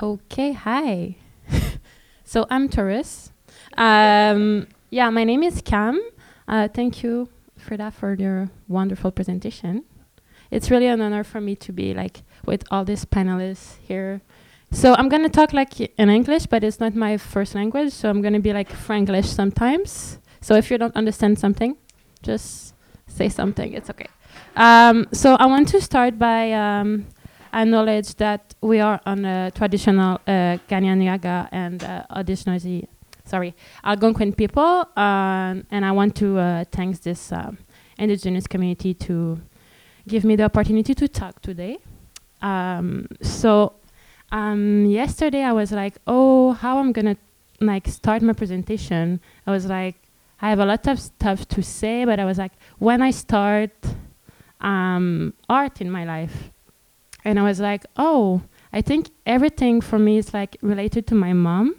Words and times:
Okay, 0.00 0.52
hi. 0.52 1.16
so 2.24 2.46
I'm 2.50 2.68
Taurus. 2.68 3.32
Um, 3.76 4.68
yeah, 4.90 5.10
my 5.10 5.24
name 5.24 5.42
is 5.42 5.60
Cam. 5.60 6.00
Uh, 6.46 6.68
thank 6.68 7.02
you, 7.02 7.28
Freda, 7.58 7.92
for 7.92 8.14
your 8.14 8.48
wonderful 8.68 9.10
presentation. 9.10 9.82
It's 10.52 10.70
really 10.70 10.86
an 10.86 11.00
honor 11.00 11.24
for 11.24 11.40
me 11.40 11.56
to 11.56 11.72
be 11.72 11.94
like 11.94 12.22
with 12.46 12.62
all 12.70 12.84
these 12.84 13.04
panelists 13.06 13.78
here. 13.78 14.20
So 14.70 14.94
I'm 14.94 15.08
gonna 15.08 15.28
talk 15.28 15.52
like 15.52 15.80
in 15.80 16.10
English, 16.10 16.46
but 16.46 16.62
it's 16.62 16.78
not 16.78 16.94
my 16.94 17.16
first 17.16 17.56
language, 17.56 17.92
so 17.92 18.08
I'm 18.08 18.22
gonna 18.22 18.38
be 18.38 18.52
like 18.52 18.70
Franglish 18.70 19.26
sometimes. 19.26 20.20
So 20.40 20.54
if 20.54 20.70
you 20.70 20.78
don't 20.78 20.94
understand 20.94 21.40
something, 21.40 21.76
just 22.22 22.72
say 23.08 23.28
something. 23.28 23.72
It's 23.72 23.90
okay. 23.90 24.06
Um, 24.54 25.08
so 25.12 25.34
I 25.34 25.46
want 25.46 25.66
to 25.68 25.80
start 25.80 26.20
by 26.20 26.52
um, 26.52 27.06
acknowledge 27.52 28.14
that 28.16 28.54
we 28.60 28.80
are 28.80 29.00
on 29.06 29.24
a 29.24 29.50
traditional 29.50 30.20
uh, 30.26 30.58
Kanien'kehá:ka 30.68 31.48
and 31.52 31.82
uh, 31.84 32.02
sorry, 33.28 33.54
Algonquin 33.84 34.32
people, 34.32 34.88
um, 34.96 35.66
and 35.70 35.84
I 35.84 35.92
want 35.92 36.16
to 36.16 36.38
uh, 36.38 36.64
thank 36.72 37.00
this 37.02 37.30
um, 37.32 37.58
indigenous 37.98 38.46
community 38.46 38.94
to 38.94 39.40
give 40.06 40.24
me 40.24 40.36
the 40.36 40.44
opportunity 40.44 40.94
to 40.94 41.06
talk 41.08 41.40
today. 41.42 41.78
Um, 42.40 43.06
so 43.20 43.74
um, 44.32 44.86
yesterday 44.86 45.42
I 45.42 45.52
was 45.52 45.72
like, 45.72 45.98
oh, 46.06 46.52
how 46.52 46.78
I'm 46.78 46.92
gonna 46.92 47.16
like 47.60 47.86
start 47.88 48.22
my 48.22 48.32
presentation. 48.32 49.20
I 49.46 49.50
was 49.50 49.66
like, 49.66 49.96
I 50.40 50.50
have 50.50 50.60
a 50.60 50.64
lot 50.64 50.86
of 50.86 51.00
stuff 51.00 51.46
to 51.48 51.62
say, 51.62 52.04
but 52.04 52.18
I 52.20 52.24
was 52.24 52.38
like, 52.38 52.52
when 52.78 53.02
I 53.02 53.10
start 53.10 53.72
um, 54.60 55.34
art 55.48 55.80
in 55.80 55.90
my 55.90 56.04
life, 56.04 56.50
and 57.28 57.38
I 57.38 57.42
was 57.42 57.60
like, 57.60 57.84
oh, 57.98 58.40
I 58.72 58.80
think 58.80 59.10
everything 59.26 59.82
for 59.82 59.98
me 59.98 60.16
is 60.16 60.32
like 60.32 60.56
related 60.62 61.06
to 61.08 61.14
my 61.14 61.34
mom. 61.34 61.76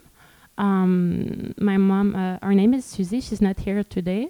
Um, 0.60 1.56
my 1.58 1.78
mom, 1.78 2.16
uh, 2.16 2.38
her 2.44 2.54
name 2.54 2.76
is 2.76 2.86
Susie. 2.86 3.20
She's 3.20 3.42
not 3.42 3.60
here 3.60 3.84
today, 3.84 4.30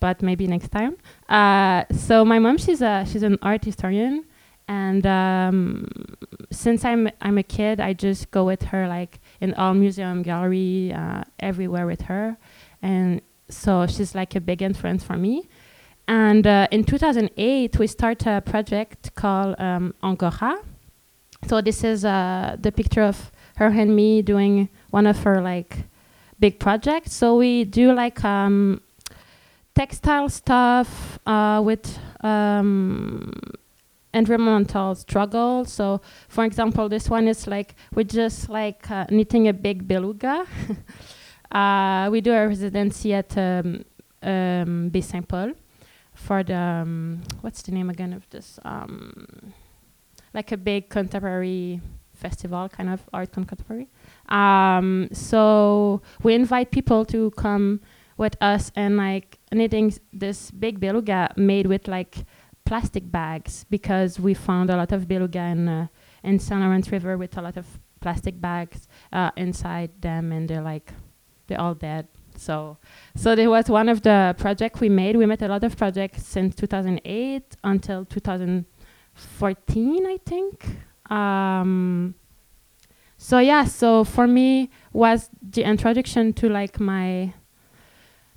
but 0.00 0.22
maybe 0.22 0.48
next 0.48 0.72
time. 0.72 0.96
Uh, 1.28 1.84
so 1.92 2.24
my 2.24 2.40
mom, 2.40 2.58
she's 2.58 2.82
a 2.82 3.04
she's 3.08 3.22
an 3.22 3.38
art 3.42 3.64
historian, 3.64 4.24
and 4.66 5.06
um, 5.06 5.86
since 6.50 6.84
I'm 6.84 7.08
I'm 7.20 7.38
a 7.38 7.44
kid, 7.44 7.78
I 7.78 7.92
just 7.92 8.32
go 8.32 8.44
with 8.44 8.62
her 8.72 8.88
like 8.88 9.20
in 9.40 9.54
all 9.54 9.74
museum, 9.74 10.22
gallery, 10.22 10.92
uh, 10.92 11.22
everywhere 11.38 11.86
with 11.86 12.02
her, 12.10 12.36
and 12.82 13.22
so 13.48 13.86
she's 13.86 14.16
like 14.16 14.34
a 14.34 14.40
big 14.40 14.62
influence 14.62 15.04
for 15.04 15.16
me. 15.16 15.48
And 16.06 16.46
uh, 16.46 16.68
in 16.70 16.84
2008, 16.84 17.78
we 17.78 17.86
started 17.86 18.36
a 18.36 18.40
project 18.40 19.14
called 19.14 19.56
um, 19.58 19.94
Angora. 20.02 20.58
So 21.46 21.60
this 21.60 21.84
is 21.84 22.04
uh, 22.04 22.56
the 22.58 22.72
picture 22.72 23.02
of 23.02 23.32
her 23.56 23.66
and 23.66 23.94
me 23.94 24.22
doing 24.22 24.68
one 24.90 25.06
of 25.06 25.22
her 25.22 25.40
like 25.40 25.76
big 26.38 26.58
projects. 26.58 27.12
So 27.14 27.36
we 27.36 27.64
do 27.64 27.92
like 27.92 28.24
um, 28.24 28.80
textile 29.74 30.28
stuff 30.28 31.18
uh, 31.26 31.62
with 31.64 31.98
um, 32.22 33.32
environmental 34.12 34.94
struggle. 34.94 35.64
So, 35.64 36.00
for 36.28 36.44
example, 36.44 36.88
this 36.88 37.08
one 37.08 37.28
is 37.28 37.46
like 37.46 37.74
we're 37.94 38.04
just 38.04 38.48
like 38.48 38.90
uh, 38.90 39.06
knitting 39.10 39.48
a 39.48 39.52
big 39.52 39.86
beluga. 39.86 40.46
uh, 41.50 42.08
we 42.10 42.20
do 42.20 42.32
a 42.32 42.46
residency 42.46 43.14
at 43.14 43.36
um, 43.36 43.84
um, 44.22 44.90
Baie 44.90 45.02
Saint 45.02 45.26
Paul 45.26 45.52
for 46.14 46.42
the 46.42 46.56
um, 46.56 47.22
what's 47.40 47.62
the 47.62 47.72
name 47.72 47.90
again 47.90 48.12
of 48.12 48.28
this 48.30 48.58
um, 48.64 49.52
like 50.32 50.52
a 50.52 50.56
big 50.56 50.88
contemporary 50.88 51.80
festival 52.14 52.68
kind 52.68 52.88
of 52.88 53.02
art 53.12 53.32
contemporary. 53.32 53.88
Um, 54.28 55.08
so 55.12 56.00
we 56.22 56.34
invite 56.34 56.70
people 56.70 57.04
to 57.06 57.30
come 57.32 57.80
with 58.16 58.36
us 58.40 58.70
and 58.76 58.96
like 58.96 59.38
knitting 59.52 59.92
this 60.12 60.50
big 60.50 60.80
beluga 60.80 61.32
made 61.36 61.66
with 61.66 61.88
like 61.88 62.24
plastic 62.64 63.10
bags 63.10 63.66
because 63.68 64.18
we 64.18 64.32
found 64.34 64.70
a 64.70 64.76
lot 64.76 64.92
of 64.92 65.06
beluga 65.06 65.40
in 65.40 65.68
uh, 65.68 65.86
in 66.22 66.38
Saint 66.38 66.60
Lawrence 66.60 66.90
River 66.90 67.18
with 67.18 67.36
a 67.36 67.42
lot 67.42 67.56
of 67.56 67.66
plastic 68.00 68.40
bags 68.40 68.88
uh, 69.12 69.30
inside 69.36 69.90
them 70.00 70.32
and 70.32 70.48
they're 70.48 70.62
like 70.62 70.92
they're 71.46 71.60
all 71.60 71.74
dead 71.74 72.06
so 72.36 72.78
so 73.14 73.34
there 73.34 73.50
was 73.50 73.68
one 73.68 73.88
of 73.88 74.02
the 74.02 74.34
projects 74.38 74.80
we 74.80 74.88
made. 74.88 75.16
We 75.16 75.26
made 75.26 75.42
a 75.42 75.48
lot 75.48 75.64
of 75.64 75.76
projects 75.76 76.26
since 76.26 76.54
2008 76.54 77.56
until 77.64 78.04
2014, 78.04 80.06
I 80.06 80.18
think. 80.24 80.64
Um, 81.10 82.14
so 83.16 83.38
yeah, 83.38 83.64
so 83.64 84.04
for 84.04 84.26
me 84.26 84.70
was 84.92 85.30
the 85.42 85.62
introduction 85.62 86.32
to 86.34 86.48
like 86.48 86.80
my 86.80 87.32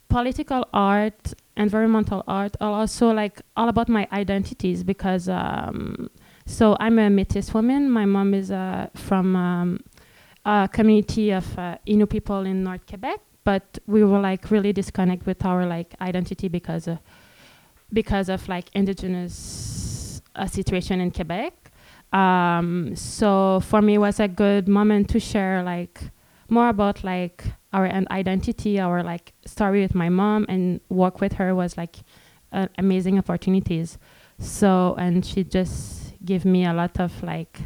political 0.10 0.68
art, 0.74 1.34
environmental 1.56 2.24
art, 2.28 2.56
also 2.62 3.12
like 3.12 3.42
all 3.56 3.70
about 3.70 3.90
my 3.90 4.08
identities 4.12 4.84
because 4.84 5.28
um, 5.28 6.10
so 6.46 6.78
I'm 6.80 7.00
a 7.00 7.10
Métis 7.10 7.54
woman. 7.54 7.90
My 7.90 8.06
mom 8.06 8.34
is 8.34 8.52
uh, 8.52 8.88
from 8.96 9.36
um, 9.36 9.80
a 10.46 10.70
community 10.72 11.32
of 11.32 11.58
uh, 11.60 11.78
Innu 11.86 12.10
people 12.10 12.46
in 12.46 12.64
North 12.64 12.86
Quebec 12.88 13.20
but 13.48 13.80
we 13.88 14.04
were 14.04 14.20
like 14.20 14.52
really 14.52 14.74
disconnect 14.74 15.26
with 15.26 15.46
our 15.46 15.66
like 15.66 15.96
identity 16.02 16.50
because 16.50 16.86
uh, 16.86 16.98
because 17.94 18.28
of 18.28 18.46
like 18.50 18.66
indigenous 18.74 20.22
uh, 20.36 20.46
situation 20.46 21.00
in 21.00 21.12
Quebec. 21.12 21.54
Um, 22.12 22.94
so 22.94 23.62
for 23.62 23.82
me, 23.82 23.94
it 23.94 24.00
was 24.00 24.20
a 24.20 24.28
good 24.28 24.68
moment 24.68 25.08
to 25.12 25.20
share 25.22 25.64
like 25.64 26.02
more 26.50 26.68
about 26.68 27.06
like 27.06 27.46
our 27.72 27.86
identity, 28.12 28.82
our 28.82 29.02
like 29.02 29.32
story 29.46 29.80
with 29.82 29.96
my 29.96 30.10
mom, 30.10 30.46
and 30.50 30.82
work 30.90 31.22
with 31.22 31.32
her 31.40 31.56
was 31.56 31.78
like 31.78 31.96
uh, 32.52 32.68
amazing 32.78 33.18
opportunities. 33.18 33.98
So 34.40 34.94
and 35.00 35.26
she 35.26 35.46
just 35.46 36.16
gave 36.26 36.44
me 36.44 36.66
a 36.66 36.74
lot 36.74 37.00
of 37.00 37.24
like 37.24 37.62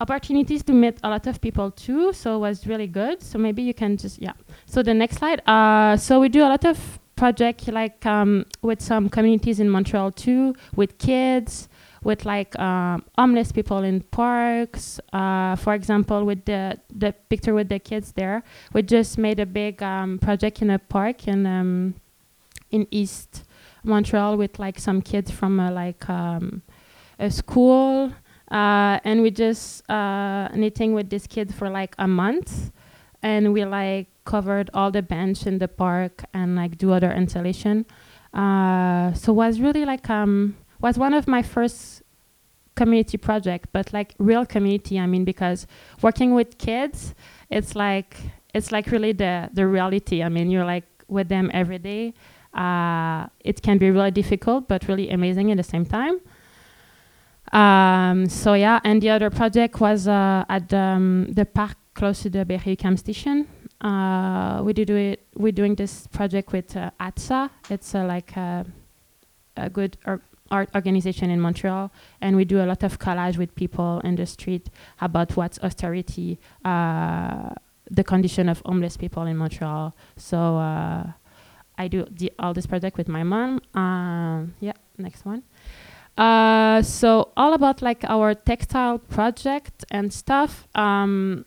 opportunities 0.00 0.62
to 0.64 0.72
meet 0.72 0.98
a 1.02 1.08
lot 1.08 1.26
of 1.26 1.40
people 1.40 1.70
too 1.70 2.12
so 2.12 2.36
it 2.36 2.38
was 2.38 2.66
really 2.66 2.86
good. 2.86 3.22
So 3.22 3.38
maybe 3.38 3.62
you 3.62 3.74
can 3.74 3.96
just 3.96 4.20
yeah. 4.20 4.32
So 4.66 4.82
the 4.82 4.94
next 4.94 5.18
slide 5.18 5.40
uh, 5.46 5.96
so 5.96 6.20
we 6.20 6.28
do 6.28 6.40
a 6.42 6.50
lot 6.50 6.64
of 6.64 6.98
project 7.16 7.68
like 7.68 8.04
um, 8.06 8.46
with 8.62 8.80
some 8.80 9.08
communities 9.10 9.60
in 9.60 9.68
montreal 9.68 10.10
too 10.10 10.54
with 10.74 10.96
kids 10.98 11.68
with 12.02 12.24
like 12.24 12.58
um, 12.58 13.04
homeless 13.18 13.52
people 13.52 13.82
in 13.82 14.00
parks. 14.00 14.98
Uh, 15.12 15.54
for 15.56 15.74
example 15.74 16.24
with 16.24 16.44
the 16.46 16.78
the 16.94 17.12
picture 17.28 17.52
with 17.52 17.68
the 17.68 17.78
kids 17.78 18.12
there 18.12 18.42
we 18.72 18.82
just 18.82 19.18
made 19.18 19.38
a 19.38 19.46
big 19.46 19.82
um, 19.82 20.18
project 20.18 20.62
in 20.62 20.70
a 20.70 20.78
park 20.78 21.28
in 21.28 21.46
um, 21.46 21.94
in 22.70 22.86
east 22.90 23.44
montreal 23.84 24.36
with 24.36 24.58
like 24.58 24.78
some 24.78 25.02
kids 25.02 25.30
from 25.30 25.58
like 25.58 26.08
um, 26.08 26.62
a 27.18 27.30
school 27.30 28.12
uh, 28.50 28.98
and 29.04 29.22
we 29.22 29.30
just 29.30 29.88
uh, 29.90 30.48
knitting 30.54 30.94
with 30.94 31.10
this 31.10 31.26
kid 31.26 31.54
for 31.54 31.68
like 31.68 31.94
a 31.98 32.08
month. 32.08 32.72
And 33.22 33.52
we 33.52 33.64
like 33.64 34.08
covered 34.24 34.70
all 34.72 34.90
the 34.90 35.02
bench 35.02 35.46
in 35.46 35.58
the 35.58 35.68
park 35.68 36.24
and 36.32 36.56
like 36.56 36.78
do 36.78 36.92
other 36.92 37.12
installation. 37.12 37.86
Uh, 38.32 39.12
so 39.12 39.32
was 39.32 39.60
really 39.60 39.84
like 39.84 40.08
um 40.08 40.56
was 40.80 40.96
one 40.96 41.12
of 41.12 41.26
my 41.26 41.42
first 41.42 42.02
community 42.76 43.18
project 43.18 43.68
but 43.72 43.92
like 43.92 44.14
real 44.18 44.46
community 44.46 44.98
i 44.98 45.04
mean 45.04 45.24
because 45.24 45.66
working 46.00 46.32
with 46.32 46.56
kids 46.56 47.12
it's 47.50 47.74
like 47.74 48.16
it's 48.54 48.72
like 48.72 48.90
really 48.90 49.12
the 49.12 49.50
the 49.52 49.66
reality. 49.66 50.22
I 50.22 50.28
mean 50.28 50.50
you're 50.50 50.64
like 50.64 50.84
with 51.08 51.28
them 51.28 51.50
every 51.52 51.78
day. 51.78 52.14
Uh, 52.54 53.26
it 53.40 53.62
can 53.62 53.78
be 53.78 53.90
really 53.90 54.10
difficult 54.10 54.66
but 54.66 54.88
really 54.88 55.08
amazing 55.10 55.52
at 55.52 55.56
the 55.56 55.62
same 55.62 55.84
time 55.84 56.20
um, 57.52 58.28
so 58.28 58.54
yeah, 58.54 58.80
and 58.84 59.02
the 59.02 59.10
other 59.10 59.30
project 59.30 59.80
was 59.80 60.06
uh, 60.06 60.44
at 60.48 60.72
um, 60.72 61.26
the 61.32 61.44
park 61.44 61.76
close 61.94 62.22
to 62.22 62.30
the 62.30 62.44
Berri-UQAM 62.44 62.98
station. 62.98 63.46
Uh, 63.80 64.60
we 64.62 64.72
did 64.72 64.90
it. 64.90 65.26
We're 65.34 65.52
doing 65.52 65.74
this 65.74 66.06
project 66.06 66.52
with 66.52 66.76
uh, 66.76 66.90
ATSA. 67.00 67.50
It's 67.70 67.94
uh, 67.94 68.04
like 68.04 68.36
a, 68.36 68.66
a 69.56 69.70
good 69.70 69.96
or 70.06 70.20
art 70.50 70.68
organization 70.74 71.30
in 71.30 71.40
Montreal, 71.40 71.90
and 72.20 72.36
we 72.36 72.44
do 72.44 72.62
a 72.62 72.66
lot 72.66 72.82
of 72.82 72.98
collage 72.98 73.38
with 73.38 73.54
people 73.54 74.00
in 74.04 74.16
the 74.16 74.26
street 74.26 74.68
about 75.00 75.36
what's 75.36 75.58
austerity, 75.60 76.38
uh, 76.64 77.50
the 77.90 78.04
condition 78.04 78.48
of 78.48 78.60
homeless 78.66 78.96
people 78.96 79.22
in 79.24 79.36
Montreal. 79.36 79.94
So 80.16 80.56
uh, 80.58 81.06
I 81.78 81.88
do 81.88 82.04
the, 82.10 82.32
all 82.38 82.52
this 82.52 82.66
project 82.66 82.98
with 82.98 83.08
my 83.08 83.22
mom. 83.22 83.60
Um, 83.74 84.54
yeah, 84.60 84.74
next 84.98 85.24
one. 85.24 85.42
Uh, 86.20 86.82
so 86.82 87.32
all 87.34 87.54
about 87.54 87.80
like 87.80 88.04
our 88.04 88.34
textile 88.34 88.98
project 88.98 89.86
and 89.90 90.12
stuff. 90.12 90.68
Um, 90.74 91.46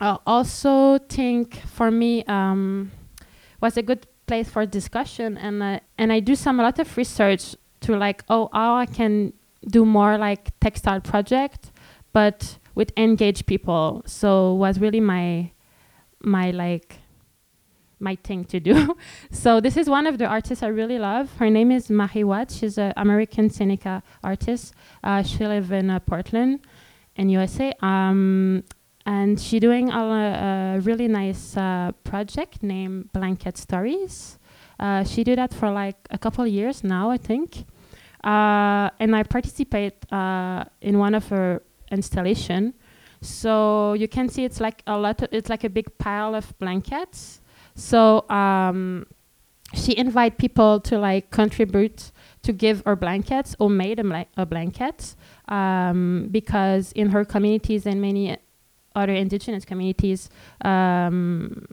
I 0.00 0.16
also 0.24 0.98
think 0.98 1.56
for 1.66 1.90
me 1.90 2.22
um, 2.28 2.92
was 3.60 3.76
a 3.76 3.82
good 3.82 4.06
place 4.28 4.48
for 4.48 4.64
discussion, 4.64 5.36
and 5.36 5.60
uh, 5.60 5.80
and 5.98 6.12
I 6.12 6.20
do 6.20 6.36
some 6.36 6.60
a 6.60 6.62
lot 6.62 6.78
of 6.78 6.96
research 6.96 7.56
to 7.80 7.96
like 7.96 8.22
oh 8.28 8.48
how 8.52 8.76
I 8.76 8.86
can 8.86 9.32
do 9.68 9.84
more 9.84 10.16
like 10.18 10.52
textile 10.60 11.00
project, 11.00 11.72
but 12.12 12.58
with 12.76 12.92
engaged 12.96 13.46
people. 13.46 14.04
So 14.06 14.54
was 14.54 14.78
really 14.78 15.00
my 15.00 15.50
my 16.20 16.52
like 16.52 16.98
my 17.98 18.16
thing 18.16 18.44
to 18.44 18.60
do. 18.60 18.96
so 19.30 19.60
this 19.60 19.76
is 19.76 19.88
one 19.88 20.06
of 20.06 20.18
the 20.18 20.26
artists 20.26 20.62
I 20.62 20.68
really 20.68 20.98
love. 20.98 21.30
Her 21.38 21.50
name 21.50 21.70
is 21.70 21.90
Marie 21.90 22.24
Watt. 22.24 22.50
She's 22.50 22.78
an 22.78 22.92
American 22.96 23.50
Seneca 23.50 24.02
artist. 24.22 24.74
Uh, 25.02 25.22
she 25.22 25.46
lives 25.46 25.70
in 25.70 25.90
uh, 25.90 26.00
Portland, 26.00 26.60
in 27.16 27.28
USA. 27.30 27.72
Um, 27.80 28.64
and 29.06 29.40
she's 29.40 29.60
doing 29.60 29.90
a, 29.90 30.76
a 30.76 30.80
really 30.80 31.08
nice 31.08 31.56
uh, 31.56 31.92
project 32.04 32.62
named 32.62 33.12
Blanket 33.12 33.56
Stories. 33.56 34.38
Uh, 34.78 35.04
she 35.04 35.24
did 35.24 35.38
that 35.38 35.54
for 35.54 35.70
like 35.70 35.96
a 36.10 36.18
couple 36.18 36.46
years 36.46 36.84
now, 36.84 37.10
I 37.10 37.16
think. 37.16 37.64
Uh, 38.24 38.90
and 38.98 39.14
I 39.14 39.22
participate 39.22 39.94
uh, 40.12 40.64
in 40.80 40.98
one 40.98 41.14
of 41.14 41.28
her 41.28 41.62
installation. 41.90 42.74
So 43.20 43.94
you 43.94 44.08
can 44.08 44.28
see 44.28 44.44
it's 44.44 44.60
like 44.60 44.82
a 44.86 44.98
lot. 44.98 45.22
Of, 45.22 45.28
it's 45.32 45.48
like 45.48 45.64
a 45.64 45.70
big 45.70 45.96
pile 45.98 46.34
of 46.34 46.56
blankets. 46.58 47.40
So 47.76 48.28
um, 48.30 49.06
she 49.74 49.96
invite 49.96 50.38
people 50.38 50.80
to 50.80 50.98
like 50.98 51.30
contribute 51.30 52.10
to 52.42 52.52
give 52.52 52.82
her 52.86 52.96
blankets 52.96 53.54
or 53.58 53.68
made 53.68 54.00
a, 54.00 54.26
a 54.36 54.46
blanket 54.46 55.14
um, 55.48 56.28
because 56.30 56.92
in 56.92 57.10
her 57.10 57.24
communities 57.24 57.86
and 57.86 58.00
many 58.00 58.36
other 58.94 59.12
indigenous 59.12 59.64
communities, 59.64 60.30
um, 60.64 61.66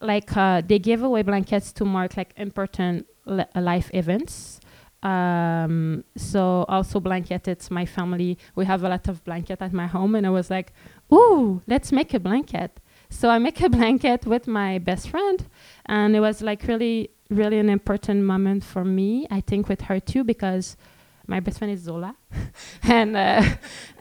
like 0.00 0.36
uh, 0.36 0.62
they 0.64 0.78
give 0.78 1.02
away 1.02 1.22
blankets 1.22 1.72
to 1.72 1.84
mark 1.84 2.16
like 2.16 2.32
important 2.36 3.06
li- 3.26 3.44
life 3.56 3.90
events. 3.92 4.60
Um, 5.02 6.04
so 6.16 6.64
also 6.68 7.00
blanketed 7.00 7.68
my 7.70 7.84
family. 7.84 8.38
We 8.54 8.66
have 8.66 8.84
a 8.84 8.88
lot 8.88 9.08
of 9.08 9.24
blanket 9.24 9.60
at 9.60 9.72
my 9.72 9.88
home, 9.88 10.14
and 10.14 10.24
I 10.24 10.30
was 10.30 10.48
like, 10.48 10.72
"Ooh, 11.12 11.60
let's 11.66 11.90
make 11.90 12.14
a 12.14 12.20
blanket." 12.20 12.78
So 13.12 13.28
I 13.28 13.38
make 13.38 13.60
a 13.60 13.68
blanket 13.68 14.26
with 14.26 14.46
my 14.46 14.78
best 14.78 15.10
friend, 15.10 15.44
and 15.84 16.16
it 16.16 16.20
was 16.20 16.40
like 16.40 16.66
really, 16.66 17.10
really 17.28 17.58
an 17.58 17.68
important 17.68 18.24
moment 18.24 18.64
for 18.64 18.84
me. 18.86 19.26
I 19.30 19.40
think 19.42 19.68
with 19.68 19.82
her 19.82 20.00
too 20.00 20.24
because 20.24 20.78
my 21.26 21.38
best 21.38 21.58
friend 21.58 21.72
is 21.72 21.80
Zola, 21.80 22.16
and 22.82 23.14
uh, 23.14 23.44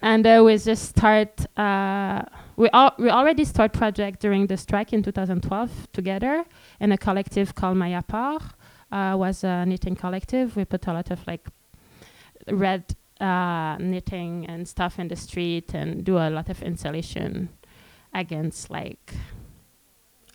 and 0.01 0.25
uh, 0.25 0.41
we 0.45 0.57
just 0.57 0.89
start. 0.89 1.45
Uh, 1.59 2.23
we 2.55 2.69
al- 2.69 2.95
we 2.97 3.09
already 3.09 3.43
start 3.43 3.73
project 3.73 4.21
during 4.21 4.47
the 4.47 4.55
strike 4.55 4.93
in 4.93 5.03
2012 5.03 5.91
together 5.91 6.45
in 6.79 6.93
a 6.93 6.97
collective 6.97 7.53
called 7.53 7.77
Mayapar. 7.77 8.41
Uh, 8.91 9.15
was 9.17 9.43
a 9.43 9.65
knitting 9.65 9.95
collective. 9.95 10.55
We 10.55 10.63
put 10.63 10.87
a 10.87 10.93
lot 10.93 11.11
of 11.11 11.27
like 11.27 11.47
red 12.49 12.95
uh, 13.19 13.75
knitting 13.77 14.45
and 14.47 14.67
stuff 14.67 14.99
in 14.99 15.09
the 15.09 15.15
street 15.17 15.73
and 15.73 16.03
do 16.03 16.17
a 16.17 16.29
lot 16.29 16.49
of 16.49 16.63
installation 16.63 17.49
against 18.13 18.69
like 18.69 19.13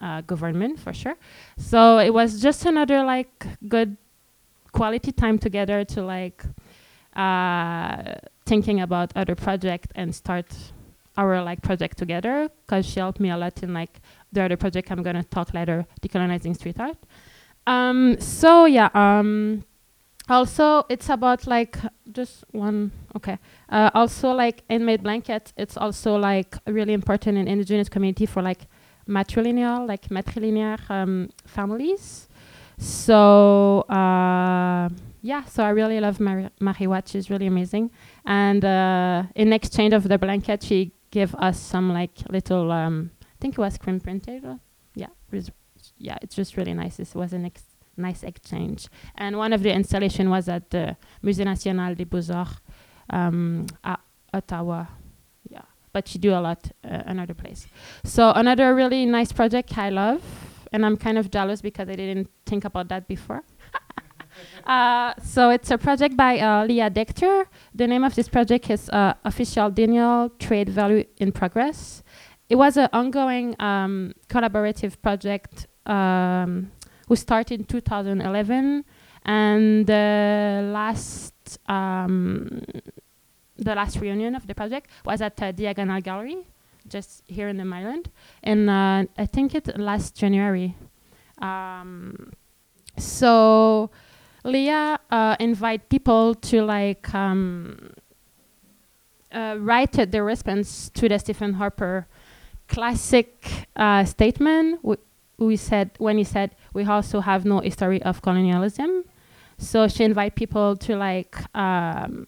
uh, 0.00 0.20
government 0.22 0.78
for 0.78 0.92
sure. 0.92 1.16
So 1.58 1.98
it 1.98 2.12
was 2.12 2.40
just 2.40 2.64
another 2.66 3.02
like 3.02 3.46
good 3.68 3.96
quality 4.72 5.12
time 5.12 5.38
together 5.38 5.84
to 5.84 6.02
like 6.02 6.44
uh, 7.14 8.14
thinking 8.44 8.80
about 8.80 9.12
other 9.16 9.34
project 9.34 9.92
and 9.94 10.14
start 10.14 10.46
our 11.16 11.42
like 11.42 11.62
project 11.62 11.96
together 11.96 12.50
because 12.66 12.84
she 12.84 13.00
helped 13.00 13.20
me 13.20 13.30
a 13.30 13.36
lot 13.36 13.62
in 13.62 13.72
like 13.72 14.00
the 14.32 14.42
other 14.42 14.56
project 14.56 14.90
I'm 14.90 15.02
gonna 15.02 15.24
talk 15.24 15.54
later, 15.54 15.86
decolonizing 16.02 16.54
street 16.54 16.78
art. 16.78 16.98
Um, 17.66 18.20
so 18.20 18.66
yeah, 18.66 18.90
um, 18.94 19.64
also 20.28 20.84
it's 20.88 21.08
about 21.08 21.46
like 21.46 21.78
just 22.12 22.44
one 22.52 22.92
okay. 23.16 23.38
Uh, 23.68 23.90
also 23.94 24.32
like 24.32 24.62
inmate 24.68 25.02
blanket, 25.02 25.52
it's 25.56 25.76
also 25.76 26.16
like 26.16 26.56
really 26.66 26.92
important 26.92 27.38
in 27.38 27.48
indigenous 27.48 27.88
community 27.88 28.26
for 28.26 28.42
like 28.42 28.66
matrilineal, 29.08 29.86
like 29.86 30.08
matrilinear 30.08 30.78
um, 30.90 31.30
families. 31.46 32.28
So 32.78 33.80
uh, 33.88 34.88
yeah, 35.22 35.44
so 35.44 35.64
I 35.64 35.70
really 35.70 35.98
love 36.00 36.20
Mari- 36.20 36.50
Marie 36.60 36.86
Watt. 36.86 37.08
She's 37.08 37.30
really 37.30 37.46
amazing. 37.46 37.90
And 38.24 38.64
uh, 38.64 39.24
in 39.34 39.52
exchange 39.52 39.94
of 39.94 40.08
the 40.08 40.18
blanket, 40.18 40.62
she 40.62 40.92
gave 41.10 41.34
us 41.36 41.58
some 41.58 41.92
like 41.92 42.12
little, 42.30 42.70
um, 42.70 43.10
I 43.22 43.36
think 43.40 43.54
it 43.54 43.60
was 43.60 43.74
screen 43.74 44.00
printed. 44.00 44.44
Yeah, 44.94 45.06
it 45.30 45.34
was, 45.34 45.50
yeah, 45.98 46.18
it's 46.22 46.34
just 46.34 46.56
really 46.56 46.74
nice. 46.74 46.96
This 46.96 47.14
was 47.14 47.32
an 47.32 47.46
ex- 47.46 47.75
nice 47.96 48.22
exchange. 48.22 48.88
And 49.16 49.36
one 49.36 49.52
of 49.52 49.62
the 49.62 49.72
installation 49.72 50.30
was 50.30 50.48
at 50.48 50.70
the 50.70 50.96
Musée 51.22 51.44
National 51.44 51.94
des 51.94 52.04
Beaux-Arts 52.04 52.60
um, 53.10 53.66
at 53.84 54.00
Ottawa. 54.32 54.86
Yeah, 55.48 55.62
but 55.92 56.08
she 56.08 56.18
do 56.18 56.32
a 56.32 56.40
lot 56.40 56.70
uh, 56.84 57.02
another 57.06 57.34
place. 57.34 57.66
So 58.04 58.30
another 58.30 58.74
really 58.74 59.06
nice 59.06 59.32
project 59.32 59.76
I 59.78 59.90
love, 59.90 60.22
and 60.72 60.84
I'm 60.84 60.96
kind 60.96 61.18
of 61.18 61.30
jealous 61.30 61.60
because 61.62 61.88
I 61.88 61.94
didn't 61.94 62.28
think 62.44 62.64
about 62.64 62.88
that 62.88 63.08
before. 63.08 63.42
Uh, 64.66 65.14
so 65.22 65.50
it's 65.50 65.70
a 65.70 65.78
project 65.78 66.16
by 66.16 66.38
uh, 66.38 66.64
Leah 66.66 66.90
Decter. 66.90 67.46
The 67.74 67.86
name 67.86 68.04
of 68.04 68.14
this 68.14 68.28
project 68.28 68.68
is 68.68 68.90
uh, 68.90 69.14
Official 69.24 69.70
Denial 69.70 70.30
Trade 70.38 70.68
Value 70.68 71.04
in 71.18 71.32
Progress. 71.32 72.02
It 72.48 72.56
was 72.56 72.76
an 72.76 72.88
ongoing 72.92 73.56
um, 73.60 74.12
collaborative 74.28 75.00
project 75.02 75.66
um, 75.86 76.70
who 77.06 77.16
started 77.16 77.60
in 77.60 77.66
2011, 77.66 78.84
and 79.24 79.86
the 79.86 80.70
last 80.72 81.34
um, 81.68 82.62
the 83.56 83.74
last 83.74 83.96
reunion 84.00 84.34
of 84.34 84.46
the 84.46 84.54
project 84.54 84.90
was 85.04 85.20
at 85.20 85.40
uh, 85.42 85.52
Diagonal 85.52 86.00
Gallery, 86.00 86.46
just 86.88 87.22
here 87.26 87.48
in 87.48 87.56
the 87.56 87.64
Maryland, 87.64 88.10
and 88.42 88.68
uh, 88.68 89.04
I 89.16 89.26
think 89.26 89.54
it 89.54 89.78
last 89.78 90.14
January. 90.14 90.76
Um, 91.38 92.32
so 92.98 93.90
Leah 94.44 94.98
uh, 95.10 95.36
invite 95.40 95.88
people 95.88 96.34
to 96.34 96.62
like 96.62 97.12
um, 97.14 97.90
uh, 99.32 99.56
write 99.58 99.98
uh, 99.98 100.04
their 100.04 100.24
response 100.24 100.88
to 100.90 101.08
the 101.08 101.18
Stephen 101.18 101.54
Harper 101.54 102.06
classic 102.68 103.66
uh, 103.76 104.04
statement. 104.04 104.80
We 105.38 105.56
said 105.56 105.90
when 105.98 106.18
he 106.18 106.24
said 106.24 106.56
we 106.72 106.84
also 106.84 107.20
have 107.20 107.44
no 107.44 107.60
history 107.60 108.02
of 108.02 108.22
colonialism. 108.22 109.04
So 109.58 109.88
she 109.88 110.04
invite 110.04 110.34
people 110.34 110.76
to 110.76 110.96
like 110.96 111.36
um, 111.54 112.26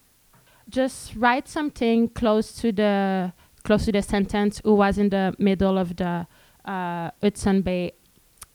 just 0.69 1.15
write 1.15 1.47
something 1.47 2.09
close 2.09 2.53
to 2.61 2.71
the 2.71 3.33
close 3.63 3.85
to 3.85 3.91
the 3.91 4.01
sentence 4.01 4.61
who 4.63 4.75
was 4.75 4.97
in 4.97 5.09
the 5.09 5.35
middle 5.37 5.77
of 5.77 5.95
the 5.95 6.27
uh, 6.65 7.11
Hudson 7.21 7.61
Bay 7.61 7.93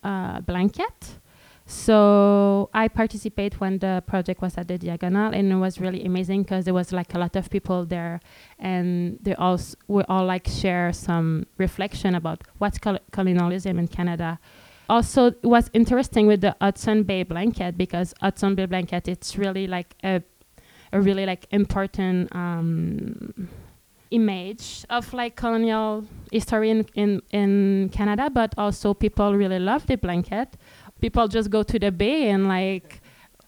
uh, 0.02 0.40
blanket. 0.40 1.18
So 1.66 2.68
I 2.74 2.88
participated 2.88 3.58
when 3.58 3.78
the 3.78 4.02
project 4.06 4.42
was 4.42 4.58
at 4.58 4.68
the 4.68 4.76
Diagonal, 4.76 5.32
and 5.32 5.50
it 5.50 5.56
was 5.56 5.80
really 5.80 6.04
amazing 6.04 6.42
because 6.42 6.66
there 6.66 6.74
was 6.74 6.92
like 6.92 7.14
a 7.14 7.18
lot 7.18 7.36
of 7.36 7.48
people 7.48 7.86
there, 7.86 8.20
and 8.58 9.18
they 9.22 9.34
all 9.36 9.54
s- 9.54 9.74
we 9.88 10.02
all 10.08 10.26
like 10.26 10.46
share 10.46 10.92
some 10.92 11.46
reflection 11.56 12.14
about 12.14 12.42
what's 12.58 12.78
col- 12.78 12.98
colonialism 13.12 13.78
in 13.78 13.88
Canada. 13.88 14.38
Also, 14.90 15.28
it 15.28 15.42
was 15.42 15.70
interesting 15.72 16.26
with 16.26 16.42
the 16.42 16.54
Hudson 16.60 17.02
Bay 17.02 17.22
blanket 17.22 17.78
because 17.78 18.12
Hudson 18.20 18.54
Bay 18.54 18.66
blanket 18.66 19.08
it's 19.08 19.38
really 19.38 19.66
like 19.66 19.94
a 20.04 20.20
a 20.92 21.00
really 21.00 21.24
like 21.24 21.46
important 21.50 22.28
um, 22.36 23.48
image 24.10 24.84
of 24.90 25.12
like 25.14 25.34
colonial 25.34 26.04
history 26.30 26.68
in, 26.70 26.84
in 26.94 27.22
in 27.32 27.88
Canada, 27.88 28.28
but 28.28 28.54
also 28.58 28.92
people 28.92 29.34
really 29.34 29.58
love 29.58 29.86
the 29.86 29.96
blanket 29.96 30.56
people 31.04 31.28
just 31.28 31.50
go 31.50 31.62
to 31.62 31.78
the 31.78 31.92
bay 31.92 32.30
and 32.30 32.48
like 32.48 33.02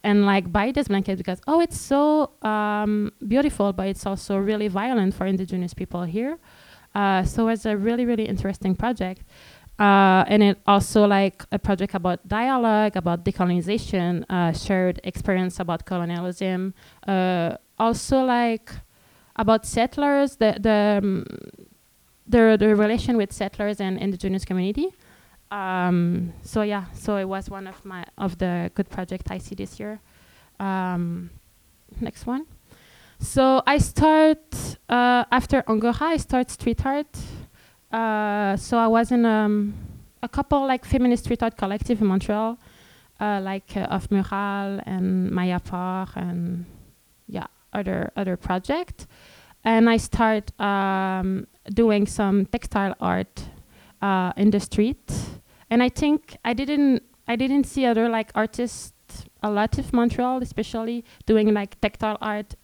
and 0.04 0.26
like 0.26 0.44
buy 0.52 0.70
this 0.76 0.88
blanket 0.88 1.16
because 1.16 1.40
oh 1.46 1.58
it's 1.64 1.80
so 1.92 2.00
um, 2.42 3.10
beautiful 3.26 3.72
but 3.72 3.86
it's 3.92 4.04
also 4.04 4.36
really 4.36 4.68
violent 4.68 5.14
for 5.14 5.25
indigenous 5.25 5.72
people 5.72 6.02
here. 6.16 6.38
Uh, 6.94 7.22
so 7.32 7.48
it's 7.48 7.64
a 7.64 7.75
really 7.86 8.04
really 8.10 8.26
interesting 8.34 8.72
project. 8.76 9.22
Uh, 9.78 10.32
and 10.32 10.42
it 10.42 10.56
also 10.66 11.06
like 11.06 11.38
a 11.50 11.58
project 11.58 11.94
about 11.94 12.18
dialogue 12.28 12.94
about 12.94 13.25
decolonization 13.25 14.10
uh, 14.28 14.52
shared 14.52 15.00
experience 15.10 15.58
about 15.58 15.86
colonialism 15.86 16.75
uh, 17.08 17.56
also 17.78 18.16
like 18.22 18.68
about 19.36 19.64
settlers 19.64 20.36
the 20.36 20.50
the 20.66 20.78
um, 21.02 21.25
the, 22.28 22.56
the 22.58 22.68
relation 22.84 23.16
with 23.16 23.32
settlers 23.32 23.80
and 23.80 23.98
indigenous 23.98 24.44
community 24.44 24.88
um, 25.50 26.32
so 26.42 26.62
yeah, 26.62 26.84
so 26.92 27.16
it 27.16 27.24
was 27.24 27.48
one 27.50 27.66
of 27.66 27.84
my 27.84 28.04
of 28.18 28.38
the 28.38 28.70
good 28.74 28.88
project 28.90 29.30
I 29.30 29.38
see 29.38 29.54
this 29.54 29.78
year. 29.78 30.00
Um, 30.58 31.30
next 32.00 32.26
one. 32.26 32.46
So 33.18 33.62
I 33.66 33.78
start 33.78 34.78
uh, 34.88 35.24
after 35.30 35.62
Angora. 35.68 35.96
I 36.00 36.16
start 36.18 36.50
street 36.50 36.84
art. 36.84 37.16
Uh, 37.90 38.56
so 38.56 38.76
I 38.78 38.88
was 38.88 39.12
in 39.12 39.24
um, 39.24 39.74
a 40.22 40.28
couple 40.28 40.66
like 40.66 40.84
feminist 40.84 41.24
street 41.24 41.42
art 41.42 41.56
collective 41.56 42.00
in 42.00 42.06
Montreal, 42.08 42.58
uh, 43.20 43.40
like 43.42 43.76
uh, 43.76 43.86
Off 43.90 44.10
Mural 44.10 44.80
and 44.84 45.30
Maya 45.30 45.60
Par 45.60 46.08
and 46.16 46.66
yeah 47.28 47.46
other 47.72 48.10
other 48.16 48.36
project. 48.36 49.06
and 49.66 49.90
I 49.90 49.96
start 49.96 50.58
um, 50.60 51.48
doing 51.74 52.06
some 52.06 52.46
textile 52.46 52.94
art 53.00 53.42
uh, 54.02 54.32
in 54.36 54.50
the 54.50 54.60
street. 54.60 55.12
And 55.70 55.82
I 55.82 55.88
think 55.88 56.36
I 56.44 56.52
didn't 56.54 57.02
I 57.28 57.36
didn't 57.36 57.64
see 57.64 57.84
other 57.84 58.08
like 58.08 58.30
artists 58.34 58.92
a 59.42 59.50
lot 59.50 59.78
of 59.78 59.92
Montreal, 59.92 60.42
especially 60.42 61.04
doing 61.26 61.52
like 61.52 61.80
textile 61.80 62.18
art 62.20 62.54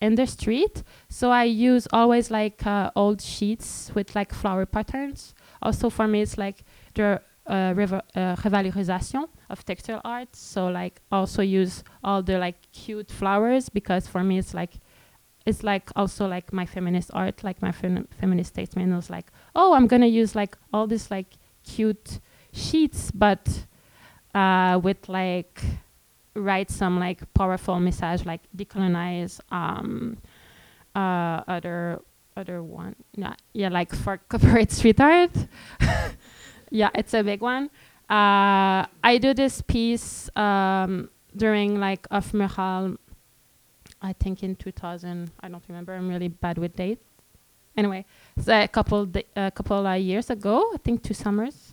in 0.00 0.14
the 0.14 0.26
street. 0.26 0.82
So 1.08 1.30
I 1.30 1.44
use 1.44 1.86
always 1.92 2.30
like 2.30 2.66
uh, 2.66 2.90
old 2.94 3.20
sheets 3.20 3.90
with 3.94 4.14
like 4.14 4.32
flower 4.32 4.66
patterns. 4.66 5.34
Also 5.62 5.90
for 5.90 6.06
me, 6.06 6.22
it's 6.22 6.36
like 6.38 6.64
the 6.94 7.20
uh, 7.46 7.50
uh, 7.50 7.74
revalorisation 7.74 9.28
of 9.50 9.64
textile 9.64 10.00
art. 10.04 10.34
So 10.34 10.68
like 10.68 11.00
also 11.10 11.42
use 11.42 11.84
all 12.02 12.22
the 12.22 12.38
like 12.38 12.56
cute 12.72 13.10
flowers 13.10 13.68
because 13.68 14.06
for 14.08 14.22
me 14.24 14.38
it's 14.38 14.54
like 14.54 14.80
it's 15.46 15.62
like 15.62 15.90
also 15.94 16.26
like 16.26 16.52
my 16.52 16.66
feminist 16.66 17.10
art, 17.12 17.44
like 17.44 17.60
my 17.60 17.72
fem- 17.72 18.08
feminist 18.18 18.54
statement 18.54 18.94
was 18.94 19.10
like, 19.10 19.26
oh, 19.54 19.74
I'm 19.74 19.86
gonna 19.86 20.06
use 20.06 20.34
like 20.34 20.56
all 20.72 20.86
these 20.86 21.10
like 21.10 21.26
cute 21.64 22.20
sheets, 22.52 23.10
but 23.10 23.66
uh, 24.34 24.80
with 24.82 25.08
like 25.08 25.62
write 26.34 26.70
some 26.70 26.98
like 26.98 27.32
powerful 27.34 27.78
message, 27.78 28.24
like 28.24 28.40
decolonize 28.56 29.40
um, 29.50 30.18
uh, 30.94 31.42
other 31.46 32.00
other 32.36 32.62
one, 32.62 32.96
yeah, 33.16 33.34
yeah, 33.52 33.68
like 33.68 33.94
for 33.94 34.16
corporate 34.28 34.72
street 34.72 35.00
art. 35.00 35.30
yeah, 36.70 36.90
it's 36.94 37.14
a 37.14 37.22
big 37.22 37.40
one. 37.40 37.70
Uh, 38.08 38.86
I 39.02 39.18
do 39.20 39.34
this 39.34 39.60
piece 39.62 40.28
um, 40.36 41.10
during 41.36 41.80
like 41.80 42.06
Off 42.10 42.34
Mural 42.34 42.96
I 44.04 44.12
think 44.12 44.42
in 44.42 44.54
2000. 44.54 45.30
I 45.40 45.48
don't 45.48 45.64
remember. 45.66 45.94
I'm 45.94 46.08
really 46.08 46.28
bad 46.28 46.58
with 46.58 46.76
dates. 46.76 47.02
Anyway, 47.76 48.04
so 48.38 48.52
a 48.52 48.68
couple 48.68 49.08
a 49.34 49.50
couple 49.50 49.86
uh, 49.86 49.94
years 49.94 50.30
ago, 50.30 50.70
I 50.74 50.78
think 50.78 51.02
two 51.02 51.14
summers, 51.14 51.72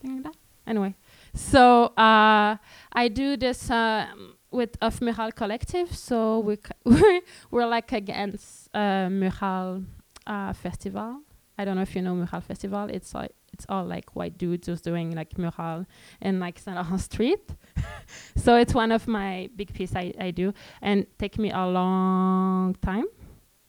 something 0.00 0.22
like 0.22 0.32
that. 0.32 0.36
Anyway, 0.66 0.94
so 1.34 1.86
uh, 1.96 2.56
I 2.92 3.08
do 3.08 3.36
this 3.36 3.70
uh, 3.70 4.06
with 4.50 4.76
Off 4.80 5.00
Mural 5.00 5.32
Collective. 5.32 5.92
So 5.96 6.38
we 6.40 6.58
we're, 6.84 7.20
we're 7.50 7.66
like 7.66 7.90
against 7.92 8.68
uh, 8.74 9.08
Mural 9.08 9.82
uh, 10.26 10.52
Festival. 10.52 11.22
I 11.58 11.64
don't 11.64 11.76
know 11.76 11.82
if 11.82 11.96
you 11.96 12.02
know 12.02 12.14
Mural 12.14 12.42
Festival. 12.42 12.88
It's 12.90 13.14
like 13.14 13.34
it's 13.54 13.66
all 13.68 13.84
like 13.84 14.16
white 14.16 14.36
dudes 14.36 14.66
just 14.66 14.82
doing 14.84 15.14
like 15.14 15.38
mural 15.38 15.86
in 16.20 16.40
like 16.40 16.58
Saint 16.58 16.76
Laurent 16.76 17.00
Street. 17.00 17.46
so 18.36 18.56
it's 18.56 18.74
one 18.74 18.90
of 18.92 19.06
my 19.06 19.48
big 19.56 19.72
piece 19.72 19.94
I, 19.94 20.12
I 20.18 20.30
do 20.32 20.52
and 20.82 21.06
take 21.18 21.38
me 21.38 21.50
a 21.52 21.66
long 21.66 22.74
time, 22.82 23.06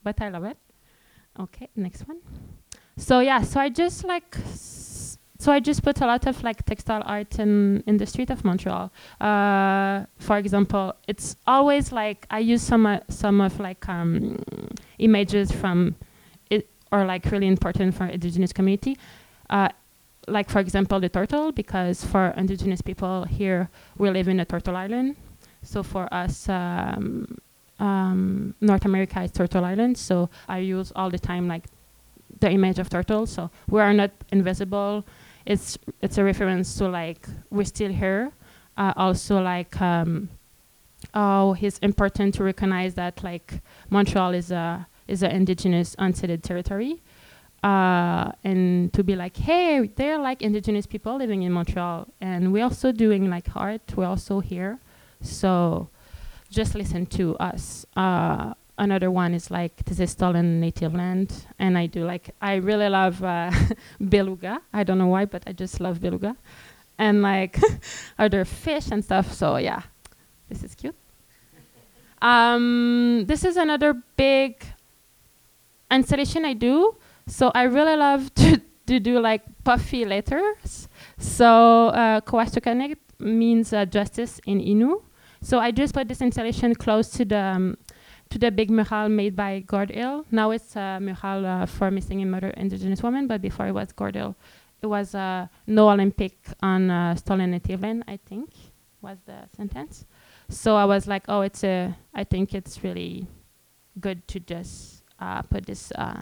but 0.04 0.20
I 0.22 0.30
love 0.30 0.46
it. 0.46 0.58
Okay, 1.40 1.70
next 1.76 2.08
one. 2.08 2.20
So 2.98 3.20
yeah, 3.20 3.42
so 3.44 3.60
I 3.60 3.70
just 3.70 4.04
like 4.06 4.36
so 5.38 5.52
I 5.52 5.60
just 5.60 5.84
put 5.84 6.02
a 6.02 6.08
lot 6.08 6.26
of 6.26 6.44
like 6.44 6.66
textile 6.66 7.04
art 7.06 7.40
in 7.40 7.84
in 7.86 7.98
the 7.98 8.06
street 8.06 8.32
of 8.32 8.44
Montreal. 8.44 8.92
Uh, 9.22 10.06
for 10.18 10.38
example, 10.38 10.96
it's 11.08 11.36
always 11.46 11.92
like 11.92 12.26
I 12.32 12.40
use 12.40 12.64
some 12.64 12.86
uh, 12.88 13.00
some 13.10 13.42
of 13.42 13.60
like 13.60 13.88
um, 13.88 14.38
images 14.98 15.52
from 15.52 15.96
it 16.50 16.70
or 16.92 17.06
like 17.06 17.30
really 17.32 17.48
important 17.48 17.94
for 17.94 18.06
indigenous 18.06 18.54
community. 18.54 18.98
Uh, 19.50 19.70
like 20.28 20.50
for 20.50 20.60
example 20.60 21.00
the 21.00 21.10
turtle 21.10 21.52
because 21.52 22.04
for 22.04 22.34
indigenous 22.36 22.82
people 22.82 23.26
here 23.26 23.70
we 23.98 24.10
live 24.10 24.28
in 24.28 24.40
a 24.40 24.46
turtle 24.46 24.76
island. 24.76 25.16
So 25.62 25.84
for 25.84 26.12
us 26.14 26.50
um, 26.50 27.38
um, 27.80 28.56
north 28.62 28.86
america 28.86 29.22
is 29.22 29.32
turtle 29.32 29.66
island. 29.66 29.98
So 29.98 30.30
i 30.48 30.60
use 30.60 30.92
all 30.96 31.10
the 31.10 31.20
time 31.20 31.48
like 31.48 31.66
the 32.40 32.50
image 32.50 32.80
of 32.80 32.90
turtles. 32.90 33.32
So 33.32 33.50
we 33.70 33.82
are 33.82 33.94
not 33.94 34.12
invisible. 34.32 35.06
It's 35.46 35.78
it's 36.02 36.18
a 36.18 36.24
reference 36.24 36.76
to 36.78 36.88
like 36.90 37.28
we're 37.50 37.66
still 37.66 37.92
here. 37.92 38.32
Uh, 38.78 38.94
also 38.98 39.42
like 39.42 39.80
um, 39.82 40.30
oh 41.14 41.56
it's 41.62 41.78
important 41.80 42.34
to 42.36 42.44
recognize 42.44 42.96
that 42.96 43.24
like 43.24 43.62
montreal 43.90 44.34
is 44.34 44.52
a 44.52 44.88
is 45.08 45.22
an 45.22 45.32
indigenous 45.32 45.96
unceded 45.98 46.42
territory 46.42 47.02
uh, 47.66 48.32
and 48.44 48.94
to 48.94 49.04
be 49.04 49.16
like, 49.16 49.36
hey, 49.36 49.90
they're 49.96 50.20
like 50.20 50.44
indigenous 50.44 50.86
people 50.86 51.18
living 51.18 51.42
in 51.42 51.52
Montreal, 51.52 52.08
and 52.22 52.54
we're 52.54 52.64
also 52.64 52.92
doing 52.92 53.28
like 53.28 53.48
art. 53.56 53.82
We're 53.96 54.06
also 54.06 54.40
here, 54.40 54.78
so 55.22 55.90
just 56.52 56.76
listen 56.76 57.08
to 57.18 57.36
us. 57.38 57.84
Uh, 57.96 58.54
another 58.78 59.10
one 59.10 59.34
is 59.34 59.50
like 59.50 59.84
this 59.86 60.00
is 60.00 60.12
stolen 60.12 60.60
native 60.60 60.94
land, 60.94 61.48
and 61.58 61.76
I 61.76 61.88
do 61.88 62.06
like 62.06 62.36
I 62.40 62.56
really 62.58 62.88
love 62.88 63.24
uh, 63.24 63.50
beluga. 64.10 64.62
I 64.72 64.84
don't 64.84 65.00
know 65.00 65.08
why, 65.08 65.26
but 65.26 65.42
I 65.48 65.52
just 65.52 65.80
love 65.80 66.00
beluga, 66.00 66.38
and 67.00 67.24
like 67.24 67.58
other 68.20 68.46
fish 68.46 68.92
and 68.92 69.04
stuff. 69.04 69.34
So 69.34 69.58
yeah, 69.58 69.82
this 70.50 70.62
is 70.62 70.76
cute. 70.76 70.96
Um, 72.22 73.24
this 73.26 73.44
is 73.44 73.58
another 73.58 73.96
big 74.16 74.64
installation 75.90 76.46
I 76.46 76.54
do 76.54 76.96
so 77.28 77.52
I 77.54 77.64
really 77.64 77.96
love 77.96 78.34
to, 78.36 78.62
to 78.88 79.00
do 79.00 79.20
like 79.20 79.44
puffy 79.64 80.06
letters. 80.06 80.88
So 81.18 81.88
uh, 81.88 82.22
means 83.20 83.74
uh, 83.74 83.86
justice 83.86 84.40
in 84.46 84.60
Innu. 84.60 85.02
So 85.42 85.60
I 85.60 85.72
just 85.72 85.94
put 85.94 86.08
this 86.08 86.22
installation 86.22 86.76
close 86.76 87.10
to 87.12 87.26
the 87.26 87.38
um, 87.38 87.78
to 88.30 88.40
the 88.40 88.52
big 88.52 88.72
mural 88.72 89.10
made 89.10 89.36
by 89.36 89.60
Gord 89.60 89.92
Hill. 89.92 90.26
Now 90.32 90.52
it's 90.52 90.76
a 90.76 91.00
mural 91.00 91.46
uh, 91.46 91.66
for 91.66 91.92
missing 91.92 92.22
and 92.22 92.32
murdered 92.32 92.56
indigenous 92.58 93.04
women, 93.04 93.28
but 93.28 93.42
before 93.42 93.68
it 93.68 93.72
was 93.72 93.92
Gord 93.92 94.16
Hill. 94.16 94.36
It 94.82 94.88
was 94.88 95.16
uh, 95.16 95.48
no 95.68 95.90
Olympic 95.90 96.38
on 96.62 96.92
uh, 96.92 97.16
stolen 97.16 97.52
native 97.52 97.82
land, 97.82 98.04
I 98.08 98.18
think, 98.18 98.52
was 99.02 99.18
the 99.26 99.48
sentence. 99.56 100.06
So 100.50 100.76
I 100.76 100.86
was 100.86 101.08
like, 101.08 101.24
oh, 101.28 101.42
it's 101.42 101.64
a. 101.64 101.96
I 102.14 102.24
think 102.24 102.54
it's 102.54 102.84
really 102.84 103.28
good 104.00 104.28
to 104.28 104.40
just 104.40 105.04
uh, 105.20 105.42
put 105.44 105.66
this 105.66 105.92
uh, 105.94 106.22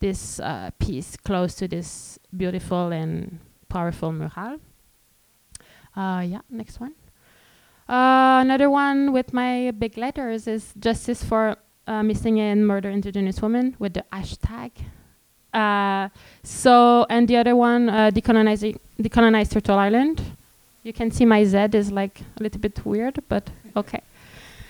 this 0.00 0.40
uh, 0.40 0.70
piece 0.78 1.16
close 1.16 1.54
to 1.56 1.68
this 1.68 2.18
beautiful 2.36 2.92
and 2.92 3.38
powerful 3.68 4.12
mural. 4.12 4.60
Uh, 5.96 6.20
yeah, 6.20 6.40
next 6.50 6.80
one. 6.80 6.94
Uh, 7.88 8.40
another 8.42 8.70
one 8.70 9.12
with 9.12 9.32
my 9.32 9.70
big 9.72 9.96
letters 9.96 10.46
is 10.46 10.74
Justice 10.78 11.24
for 11.24 11.56
uh, 11.86 12.02
Missing 12.02 12.38
and 12.38 12.66
Murdered 12.66 12.92
Indigenous 12.92 13.40
Women 13.40 13.74
with 13.78 13.94
the 13.94 14.04
hashtag. 14.12 14.72
Uh, 15.52 16.08
so, 16.42 17.06
and 17.08 17.26
the 17.26 17.36
other 17.36 17.56
one, 17.56 17.88
uh, 17.88 18.10
decolonizing, 18.10 18.76
decolonized 19.00 19.50
Turtle 19.52 19.78
Island. 19.78 20.20
You 20.82 20.92
can 20.92 21.10
see 21.10 21.24
my 21.24 21.44
Z 21.44 21.70
is 21.72 21.90
like 21.90 22.20
a 22.38 22.42
little 22.42 22.60
bit 22.60 22.84
weird, 22.84 23.18
but 23.28 23.50
okay. 23.74 24.02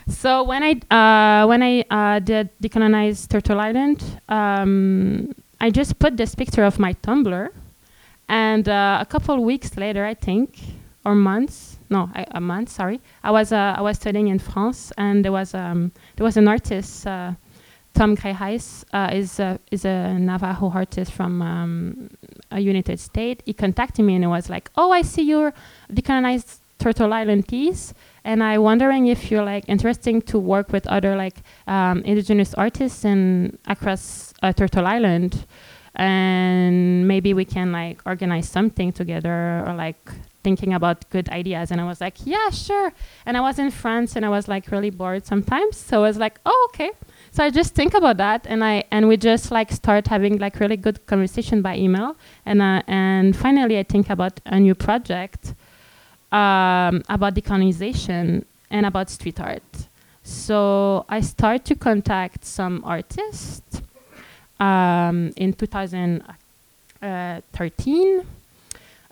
So 0.08 0.42
when 0.42 0.62
I 0.62 0.72
uh, 0.90 1.46
when 1.46 1.62
I 1.62 1.84
uh, 1.90 2.18
did 2.18 2.48
decolonize 2.62 3.28
Turtle 3.28 3.60
Island, 3.60 4.02
um, 4.28 5.32
I 5.60 5.70
just 5.70 5.98
put 5.98 6.16
this 6.16 6.34
picture 6.34 6.64
of 6.64 6.78
my 6.78 6.94
Tumblr, 6.94 7.50
and 8.28 8.68
uh, 8.68 8.98
a 9.00 9.06
couple 9.06 9.44
weeks 9.44 9.76
later, 9.76 10.06
I 10.06 10.14
think, 10.14 10.60
or 11.04 11.14
months, 11.14 11.78
no, 11.90 12.10
I, 12.14 12.26
a 12.30 12.40
month, 12.40 12.70
sorry, 12.70 13.00
I 13.22 13.30
was 13.30 13.52
uh, 13.52 13.74
I 13.76 13.82
was 13.82 13.96
studying 13.96 14.28
in 14.28 14.38
France, 14.38 14.92
and 14.96 15.22
there 15.22 15.32
was 15.32 15.54
um, 15.54 15.92
there 16.16 16.24
was 16.24 16.38
an 16.38 16.48
artist. 16.48 17.06
Uh, 17.06 17.32
Tom 17.92 18.16
Greyeyes 18.16 18.84
uh, 18.92 19.10
is 19.12 19.38
uh, 19.38 19.58
is 19.70 19.84
a 19.84 20.14
Navajo 20.18 20.70
artist 20.70 21.12
from 21.12 21.42
um, 21.42 22.10
a 22.50 22.60
United 22.60 22.98
States. 22.98 23.42
He 23.44 23.52
contacted 23.52 24.04
me 24.04 24.14
and 24.14 24.24
he 24.24 24.28
was 24.28 24.48
like, 24.48 24.70
"Oh, 24.76 24.90
I 24.90 25.02
see 25.02 25.22
your 25.22 25.52
decolonized 25.92 26.60
Turtle 26.78 27.12
Island 27.12 27.48
piece 27.48 27.92
and 28.28 28.44
I'm 28.44 28.60
wondering 28.60 29.06
if 29.06 29.30
you're 29.30 29.42
like 29.54 29.64
interesting 29.68 30.20
to 30.30 30.38
work 30.38 30.70
with 30.70 30.86
other 30.86 31.16
like 31.16 31.38
um, 31.66 32.02
indigenous 32.02 32.52
artists 32.52 33.02
in 33.06 33.58
across 33.66 34.34
uh, 34.42 34.52
Turtle 34.52 34.86
Island, 34.86 35.46
and 35.94 37.08
maybe 37.08 37.32
we 37.32 37.46
can 37.46 37.72
like 37.72 38.02
organize 38.04 38.46
something 38.46 38.92
together 38.92 39.64
or 39.66 39.72
like 39.72 40.10
thinking 40.44 40.74
about 40.74 41.08
good 41.08 41.30
ideas. 41.30 41.70
And 41.70 41.80
I 41.80 41.84
was 41.84 42.02
like, 42.02 42.16
yeah, 42.26 42.50
sure. 42.50 42.92
And 43.24 43.34
I 43.38 43.40
was 43.40 43.58
in 43.58 43.70
France 43.70 44.14
and 44.14 44.26
I 44.26 44.28
was 44.28 44.46
like 44.46 44.70
really 44.70 44.90
bored 44.90 45.24
sometimes, 45.24 45.78
so 45.78 46.04
I 46.04 46.08
was 46.08 46.18
like, 46.18 46.38
oh, 46.44 46.68
okay. 46.70 46.90
So 47.30 47.42
I 47.42 47.48
just 47.48 47.74
think 47.74 47.94
about 47.94 48.18
that, 48.18 48.46
and 48.46 48.62
I 48.62 48.84
and 48.90 49.08
we 49.08 49.16
just 49.16 49.50
like 49.50 49.72
start 49.72 50.06
having 50.06 50.36
like 50.36 50.60
really 50.60 50.76
good 50.76 51.06
conversation 51.06 51.62
by 51.62 51.78
email, 51.78 52.14
and 52.44 52.60
uh, 52.60 52.82
and 52.86 53.34
finally 53.34 53.78
I 53.78 53.84
think 53.84 54.10
about 54.10 54.38
a 54.44 54.60
new 54.60 54.74
project 54.74 55.54
um, 56.32 57.02
about 57.08 57.34
decolonization 57.34 58.44
and 58.70 58.86
about 58.86 59.10
street 59.10 59.40
art. 59.40 59.88
So 60.22 61.04
I 61.08 61.20
started 61.20 61.64
to 61.66 61.74
contact 61.74 62.44
some 62.44 62.82
artists 62.84 63.82
um, 64.60 65.32
in 65.36 65.52
2013 65.54 68.26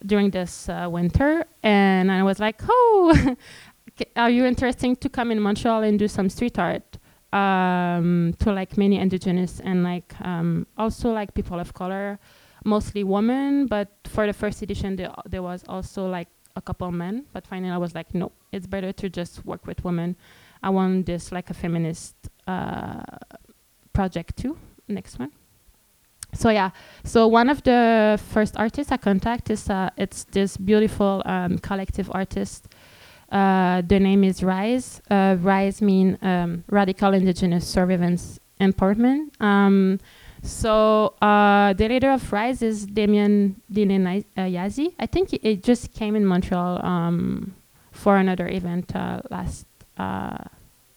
during 0.05 0.31
this 0.31 0.69
uh, 0.69 0.89
winter, 0.91 1.47
and 1.63 2.13
I 2.13 2.23
was 2.23 2.39
like, 2.39 2.61
"Oh, 2.69 3.35
are 4.17 4.29
you 4.31 4.45
interested 4.45 5.01
to 5.01 5.09
come 5.09 5.31
in 5.31 5.41
Montreal 5.41 5.85
and 5.85 5.99
do 5.99 6.07
some 6.09 6.29
street 6.29 6.59
art?" 6.59 6.99
um, 7.33 8.35
to 8.39 8.53
like 8.53 8.77
many 8.77 8.99
indigenous 8.99 9.61
and 9.61 9.83
like 9.83 10.15
um, 10.21 10.67
also 10.79 11.13
like 11.13 11.35
people 11.35 11.61
of 11.61 11.75
color, 11.75 12.19
mostly 12.65 13.05
women. 13.05 13.67
But 13.67 13.89
for 14.05 14.27
the 14.27 14.33
first 14.33 14.63
edition, 14.63 14.97
there, 14.97 15.13
there 15.27 15.43
was 15.43 15.65
also 15.69 16.09
like 16.09 16.29
a 16.57 16.61
couple 16.61 16.91
men. 16.91 17.25
But 17.33 17.47
finally, 17.47 17.73
I 17.73 17.79
was 17.79 17.95
like, 17.95 18.15
no, 18.15 18.33
it's 18.53 18.67
better 18.67 18.93
to 18.93 19.09
just 19.09 19.45
work 19.45 19.67
with 19.67 19.85
women. 19.85 20.17
I 20.63 20.71
want 20.71 21.07
this 21.07 21.31
like 21.31 21.51
a 21.51 21.55
feminist 21.55 22.17
uh, 22.47 23.03
project 23.93 24.37
too. 24.37 24.57
Next 24.89 25.19
one. 25.19 25.33
So 26.35 26.51
yeah, 26.51 26.71
so 27.05 27.29
one 27.29 27.49
of 27.49 27.63
the 27.63 28.21
first 28.33 28.57
artists 28.57 28.93
I 28.93 28.97
contact 28.97 29.49
is 29.51 29.71
uh, 29.71 29.91
it's 29.97 30.25
this 30.25 30.57
beautiful 30.57 31.23
um, 31.25 31.59
collective 31.59 32.11
artist 32.13 32.69
uh, 33.31 33.83
the 33.83 33.99
name 33.99 34.23
is 34.25 34.43
RISE. 34.43 35.01
Uh, 35.11 35.37
RISE 35.41 35.83
mean 35.83 36.19
um, 36.23 36.65
Radical 36.69 37.15
Indigenous 37.15 37.65
Survivance 37.73 38.39
Empowerment. 38.61 39.41
Um, 39.41 39.99
so 40.47 41.15
uh, 41.21 41.73
the 41.73 41.89
leader 41.89 42.11
of 42.11 42.33
RISE 42.33 42.63
is 42.63 42.87
Damien 42.87 43.61
Yazi. 43.73 44.95
I 44.99 45.07
think 45.07 45.33
it 45.33 45.63
just 45.63 45.93
came 45.93 46.15
in 46.15 46.25
Montreal 46.25 46.85
um, 46.85 47.55
for 47.91 48.17
another 48.17 48.49
event 48.49 48.95
uh, 48.95 49.21
last 49.31 49.67
uh, 49.99 50.39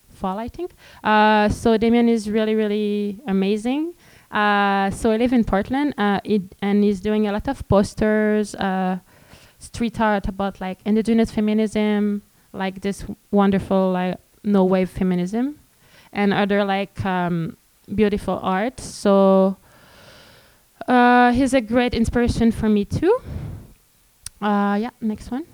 fall, 0.09 0.37
I 0.37 0.47
think. 0.47 0.71
Uh, 1.03 1.49
so 1.49 1.77
Damien 1.77 2.07
is 2.07 2.29
really, 2.29 2.55
really 2.55 3.19
amazing. 3.27 3.93
so 4.31 5.11
I 5.11 5.17
live 5.17 5.33
in 5.33 5.43
Portland, 5.43 5.93
it, 6.23 6.43
and 6.61 6.83
he's 6.83 6.99
doing 7.01 7.27
a 7.27 7.31
lot 7.31 7.47
of 7.47 7.67
posters, 7.67 8.55
street 9.57 9.99
art 9.99 10.27
about 10.27 10.61
like 10.61 10.79
indigenous 10.85 11.31
feminism, 11.31 12.21
like 12.53 12.81
this 12.81 13.05
wonderful 13.31 13.91
like 13.91 14.17
no 14.43 14.63
wave 14.63 14.89
feminism, 14.89 15.59
and 16.13 16.33
other 16.33 16.63
like 16.63 17.05
um, 17.05 17.57
beautiful 17.95 18.39
art. 18.41 18.79
So 18.79 19.57
uh, 20.87 21.31
he's 21.31 21.53
a 21.53 21.61
great 21.61 21.93
inspiration 21.93 22.51
for 22.51 22.69
me 22.69 22.85
too. 22.85 23.19
Uh, 24.41 24.77
yeah, 24.79 24.91
next 25.01 25.31
one. 25.31 25.45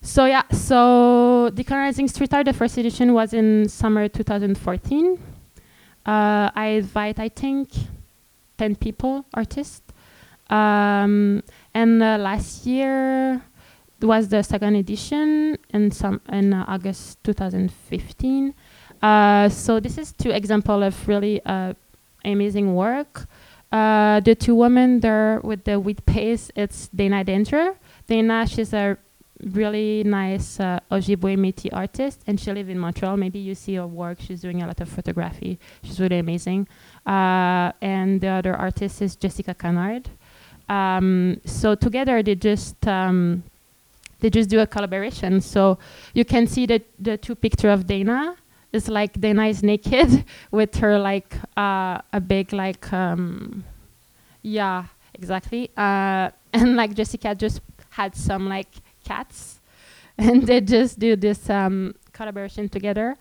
So 0.00 0.26
yeah, 0.26 0.42
so 0.52 1.50
decolonizing 1.52 2.08
street 2.08 2.32
art. 2.32 2.46
The 2.46 2.52
first 2.52 2.78
edition 2.78 3.14
was 3.14 3.32
in 3.32 3.68
summer 3.68 4.08
2014. 4.08 5.18
Uh, 6.06 6.50
I 6.54 6.66
invite, 6.78 7.18
I 7.18 7.28
think, 7.28 7.70
10 8.56 8.76
people, 8.76 9.26
artists. 9.34 9.82
Um, 10.48 11.42
and 11.74 12.02
uh, 12.02 12.16
last 12.18 12.64
year 12.64 13.42
was 14.00 14.28
the 14.28 14.42
second 14.42 14.76
edition 14.76 15.58
in 15.70 15.90
some 15.90 16.20
in 16.30 16.54
uh, 16.54 16.64
August 16.68 17.22
2015. 17.24 18.54
Uh, 19.02 19.48
so 19.48 19.80
this 19.80 19.98
is 19.98 20.12
two 20.12 20.30
example 20.30 20.82
of 20.82 21.08
really 21.08 21.40
uh, 21.44 21.74
amazing 22.24 22.74
work. 22.74 23.26
Uh, 23.70 24.20
the 24.20 24.34
two 24.34 24.54
women 24.54 25.00
there 25.00 25.40
with 25.44 25.64
the 25.64 25.78
wheat 25.78 26.04
paste, 26.06 26.50
it's 26.56 26.88
Dayna 26.94 27.24
Danger. 27.24 27.74
Dayna, 28.08 28.50
she's 28.50 28.72
a 28.72 28.96
really 29.52 30.02
nice 30.04 30.58
uh, 30.58 30.80
Ojibwe 30.90 31.36
Métis 31.36 31.70
artist, 31.72 32.22
and 32.26 32.40
she 32.40 32.52
lives 32.52 32.68
in 32.68 32.78
Montreal. 32.78 33.16
Maybe 33.16 33.38
you 33.38 33.54
see 33.54 33.74
her 33.74 33.86
work. 33.86 34.18
She's 34.20 34.40
doing 34.40 34.62
a 34.62 34.66
lot 34.66 34.80
of 34.80 34.88
photography. 34.88 35.58
She's 35.82 36.00
really 36.00 36.18
amazing. 36.18 36.66
Uh, 37.06 37.72
and 37.80 38.20
the 38.20 38.28
other 38.28 38.54
artist 38.54 39.02
is 39.02 39.16
Jessica 39.16 39.54
Canard. 39.54 40.06
Um, 40.68 41.40
so 41.44 41.74
together 41.74 42.22
they 42.22 42.34
just 42.34 42.86
um, 42.86 43.42
they 44.20 44.30
just 44.30 44.50
do 44.50 44.60
a 44.60 44.66
collaboration. 44.66 45.40
So 45.40 45.78
you 46.14 46.24
can 46.24 46.46
see 46.46 46.66
the 46.66 46.82
the 46.98 47.16
two 47.16 47.34
picture 47.34 47.70
of 47.70 47.86
Dayna. 47.86 48.36
It's 48.72 48.88
like 48.88 49.14
Dayna 49.14 49.50
is 49.50 49.62
naked 49.62 50.24
with 50.50 50.76
her 50.76 50.98
like 50.98 51.34
uh, 51.56 52.00
a 52.12 52.20
big 52.20 52.52
like 52.52 52.92
um, 52.92 53.64
yeah 54.42 54.84
exactly. 55.14 55.70
Uh, 55.76 56.30
and 56.52 56.76
like 56.76 56.94
Jessica 56.94 57.34
just 57.34 57.60
had 57.90 58.14
some 58.14 58.48
like 58.48 58.68
cats. 59.04 59.60
And 60.20 60.48
they 60.48 60.60
just 60.60 60.98
do 60.98 61.14
this 61.14 61.48
um, 61.48 61.94
collaboration 62.12 62.68
together. 62.68 63.16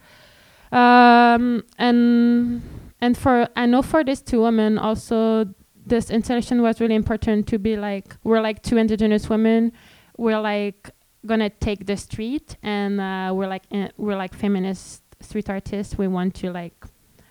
Um, 0.72 1.64
and 1.78 2.64
and 3.00 3.16
for 3.16 3.48
I 3.56 3.68
know 3.68 3.84
for 3.84 4.04
these 4.04 4.22
two 4.22 4.42
women 4.42 4.80
also 4.80 5.46
this 5.86 6.10
installation 6.10 6.64
was 6.64 6.82
really 6.82 6.96
important 6.96 7.46
to 7.50 7.60
be 7.60 7.78
like 7.78 8.16
we're 8.24 8.42
like 8.42 8.64
two 8.64 8.78
indigenous 8.78 9.30
women. 9.30 9.74
We're 10.18 10.40
like 10.40 10.90
gonna 11.24 11.52
take 11.52 11.86
the 11.86 11.98
street 11.98 12.58
and 12.64 13.00
uh, 13.00 13.32
we're 13.36 13.48
like 13.48 13.64
uh, 13.72 13.90
we're 13.98 14.18
like 14.18 14.34
feminist 14.34 15.04
street 15.20 15.50
artists 15.50 15.98
we 15.98 16.08
want 16.08 16.34
to 16.36 16.52
like 16.52 16.86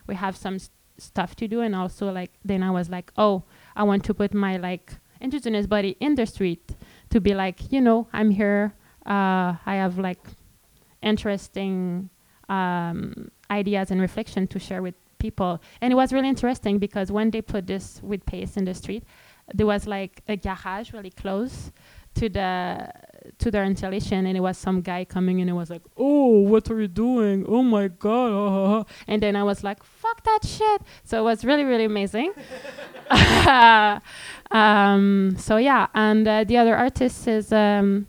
we 0.07 0.15
have 0.15 0.37
some 0.37 0.59
st- 0.59 0.71
stuff 0.99 1.37
to 1.37 1.47
do 1.47 1.61
and 1.61 1.75
also 1.75 2.11
like 2.11 2.33
then 2.45 2.63
i 2.63 2.71
was 2.71 2.89
like 2.89 3.13
oh 3.17 3.45
i 3.77 3.83
want 3.83 4.03
to 4.03 4.15
put 4.15 4.33
my 4.33 4.57
like 4.57 4.95
indigenous 5.21 5.67
body 5.67 5.97
in 6.01 6.15
the 6.15 6.25
street 6.25 6.75
to 7.11 7.21
be 7.21 7.35
like 7.35 7.71
you 7.71 7.81
know 7.81 8.09
i'm 8.13 8.31
here 8.31 8.75
uh, 9.05 9.55
i 9.67 9.75
have 9.75 9.99
like 9.99 10.21
interesting 11.03 12.09
um, 12.49 13.31
ideas 13.51 13.91
and 13.91 14.01
reflection 14.01 14.47
to 14.49 14.59
share 14.59 14.83
with 14.83 14.95
people. 15.19 15.61
And 15.81 15.93
it 15.93 15.97
was 15.97 16.13
really 16.13 16.29
interesting 16.29 16.79
because 16.79 17.11
when 17.11 17.31
they 17.31 17.43
put 17.43 17.67
this 17.67 18.01
with 18.03 18.25
paste 18.27 18.57
in 18.57 18.65
the 18.65 18.75
street, 18.75 19.05
there 19.55 19.67
was 19.67 19.87
like 19.87 20.23
a 20.29 20.37
garage 20.37 20.93
really 20.93 21.11
close 21.11 21.73
to 22.15 22.29
the 22.29 22.91
to 23.39 23.51
their 23.51 23.65
installation 23.65 24.27
and 24.27 24.37
it 24.37 24.41
was 24.41 24.57
some 24.57 24.81
guy 24.81 25.05
coming 25.05 25.41
and 25.41 25.51
it 25.51 25.53
was 25.53 25.71
like 25.71 25.83
oh 25.97 26.41
what 26.41 26.71
are 26.71 26.81
you 26.81 26.89
doing 26.89 27.45
oh 27.49 27.63
my 27.63 27.89
god 27.89 28.87
and 29.07 29.23
then 29.23 29.37
i 29.37 29.43
was 29.43 29.63
like 29.65 29.83
fuck 29.83 30.23
that 30.25 30.41
shit 30.45 30.83
so 31.05 31.19
it 31.21 31.25
was 31.25 31.45
really 31.45 31.65
really 31.65 31.85
amazing 31.85 32.33
um, 34.51 35.35
so 35.39 35.57
yeah 35.57 35.87
and 35.95 36.27
uh, 36.27 36.45
the 36.45 36.57
other 36.57 36.77
artist 36.77 37.29
is 37.29 37.53
um, 37.53 38.07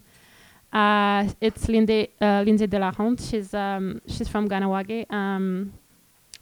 uh, 0.73 1.27
it's 1.39 1.69
Lindsay, 1.69 2.09
uh, 2.21 2.43
Lindsay 2.45 2.67
Delaronde. 2.67 3.21
She's 3.27 3.53
um, 3.53 4.01
she's 4.05 4.27
from 4.27 4.49
Kahnawake. 4.49 5.11
Um, 5.11 5.73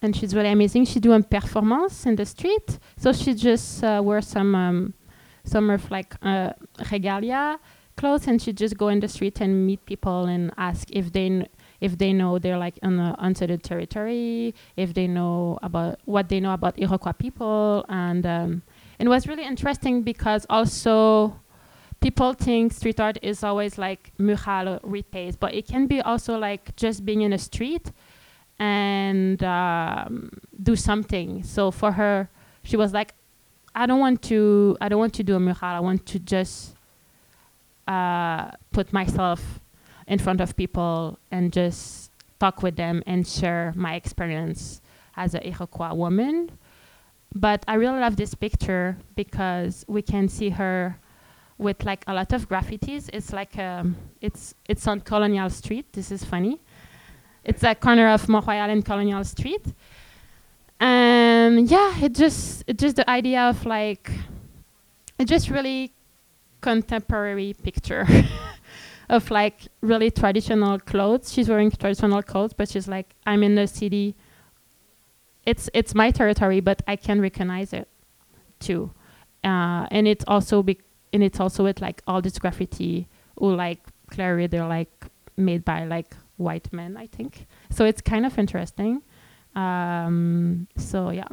and 0.02 0.16
she's 0.16 0.36
really 0.36 0.52
amazing. 0.52 0.86
She 0.86 1.00
do 1.00 1.14
a 1.14 1.22
performance 1.22 2.06
in 2.06 2.16
the 2.16 2.26
street, 2.26 2.80
so 2.98 3.12
she 3.12 3.34
just 3.34 3.84
uh, 3.84 4.02
wears 4.04 4.28
some 4.28 4.54
um, 4.56 4.94
some 5.44 5.70
of 5.70 5.90
like 5.92 6.16
uh, 6.22 6.52
regalia 6.92 7.60
clothes, 7.96 8.28
and 8.28 8.42
she 8.42 8.54
just 8.54 8.78
go 8.78 8.88
in 8.90 9.00
the 9.00 9.08
street 9.08 9.42
and 9.42 9.66
meet 9.66 9.86
people 9.86 10.26
and 10.26 10.52
ask 10.58 10.90
if 10.92 11.12
they 11.12 11.30
kn- 11.30 11.48
if 11.82 11.98
they 11.98 12.14
know 12.14 12.40
they're 12.40 12.58
like 12.58 12.80
on 12.84 12.98
the 12.98 13.16
unceded 13.20 13.62
territory, 13.62 14.56
if 14.76 14.94
they 14.94 15.08
know 15.08 15.60
about 15.62 16.00
what 16.06 16.30
they 16.30 16.40
know 16.40 16.54
about 16.54 16.80
Iroquois 16.80 17.14
people, 17.14 17.86
and 17.90 18.26
um, 18.26 18.62
it 19.00 19.08
was 19.08 19.28
really 19.28 19.46
interesting 19.46 20.02
because 20.02 20.46
also 20.50 21.40
people 22.00 22.34
think 22.34 22.72
street 22.72 23.00
art 23.00 23.18
is 23.22 23.44
always 23.44 23.78
like 23.78 24.12
mural 24.18 24.80
repays, 24.84 25.36
but 25.36 25.54
it 25.54 25.68
can 25.68 25.88
be 25.88 26.02
also 26.02 26.38
like 26.38 26.76
just 26.76 27.06
being 27.06 27.22
in 27.22 27.34
a 27.34 27.38
street 27.38 27.92
and 28.60 29.44
um, 29.44 30.30
do 30.62 30.76
something. 30.76 31.44
So 31.44 31.72
for 31.72 31.92
her, 31.94 32.30
she 32.64 32.78
was 32.78 32.94
like, 32.94 33.14
I 33.74 33.86
don't 33.86 34.00
want 34.00 34.22
to. 34.24 34.78
I 34.80 34.88
don't 34.88 35.00
want 35.00 35.14
to 35.16 35.24
do 35.24 35.36
a 35.36 35.40
mural. 35.40 35.60
I 35.62 35.80
want 35.82 36.06
to 36.06 36.20
just 36.20 36.75
uh, 37.88 38.52
put 38.72 38.92
myself 38.94 39.60
in 40.08 40.20
front 40.20 40.42
of 40.42 40.56
people 40.56 41.20
and 41.32 41.52
just 41.52 42.12
talk 42.40 42.62
with 42.62 42.76
them 42.76 43.02
and 43.06 43.28
share 43.28 43.74
my 43.76 43.96
experience 43.96 44.82
as 45.16 45.34
a 45.36 45.48
Iroquois 45.48 45.94
woman. 45.94 46.52
But 47.34 47.64
I 47.68 47.76
really 47.76 48.00
love 48.00 48.16
this 48.16 48.34
picture 48.34 48.98
because 49.16 49.86
we 49.88 50.02
can 50.02 50.30
see 50.30 50.50
her 50.50 50.98
with 51.58 51.84
like 51.84 52.04
a 52.08 52.14
lot 52.14 52.34
of 52.34 52.48
graffitis. 52.48 53.10
It's 53.14 53.34
like 53.34 53.58
um, 53.58 53.96
it's 54.22 54.56
it's 54.68 54.88
on 54.88 55.02
Colonial 55.02 55.50
Street. 55.50 55.92
This 55.94 56.12
is 56.12 56.24
funny 56.24 56.60
it's 57.46 57.64
a 57.64 57.76
corner 57.76 58.10
of 58.10 58.28
Mont 58.28 58.48
Royal 58.48 58.70
and 58.70 58.84
Colonial 58.84 59.24
Street. 59.24 59.66
And 60.80 61.70
yeah, 61.70 62.04
it 62.04 62.14
just 62.14 62.64
it 62.68 62.78
just 62.78 62.98
the 62.98 63.10
idea 63.10 63.42
of 63.44 63.66
like 63.66 64.12
it 65.18 65.26
just 65.26 65.50
really 65.50 65.94
contemporary 66.66 67.54
picture 67.54 68.08
of 69.10 69.30
like 69.30 69.68
really 69.82 70.10
traditional 70.10 70.80
clothes. 70.80 71.32
She's 71.32 71.48
wearing 71.48 71.70
traditional 71.70 72.24
clothes, 72.24 72.54
but 72.54 72.68
she's 72.72 72.88
like, 72.88 73.08
I'm 73.28 73.44
in 73.44 73.54
the 73.54 73.68
city. 73.68 74.16
It's 75.46 75.70
it's 75.76 75.94
my 75.94 76.10
territory, 76.10 76.62
but 76.62 76.82
I 76.88 76.96
can 76.96 77.22
recognize 77.22 77.72
it 77.72 77.88
too. 78.60 78.90
Uh, 79.44 79.86
and 79.92 80.08
it's 80.08 80.26
also 80.28 80.64
be 80.64 80.80
and 81.14 81.22
it's 81.22 81.40
also 81.40 81.64
with 81.64 81.82
like 81.82 82.02
all 82.08 82.20
this 82.20 82.40
graffiti 82.40 83.08
or 83.36 83.54
like 83.54 83.82
clearly 84.10 84.48
they're 84.48 84.72
like 84.80 85.06
made 85.38 85.64
by 85.64 85.86
like 85.86 86.16
white 86.38 86.74
men, 86.74 86.98
I 86.98 87.06
think. 87.06 87.46
So 87.70 87.86
it's 87.86 88.02
kind 88.02 88.26
of 88.26 88.40
interesting. 88.40 89.04
Um, 89.56 90.68
so 90.78 91.12
yeah. 91.12 91.30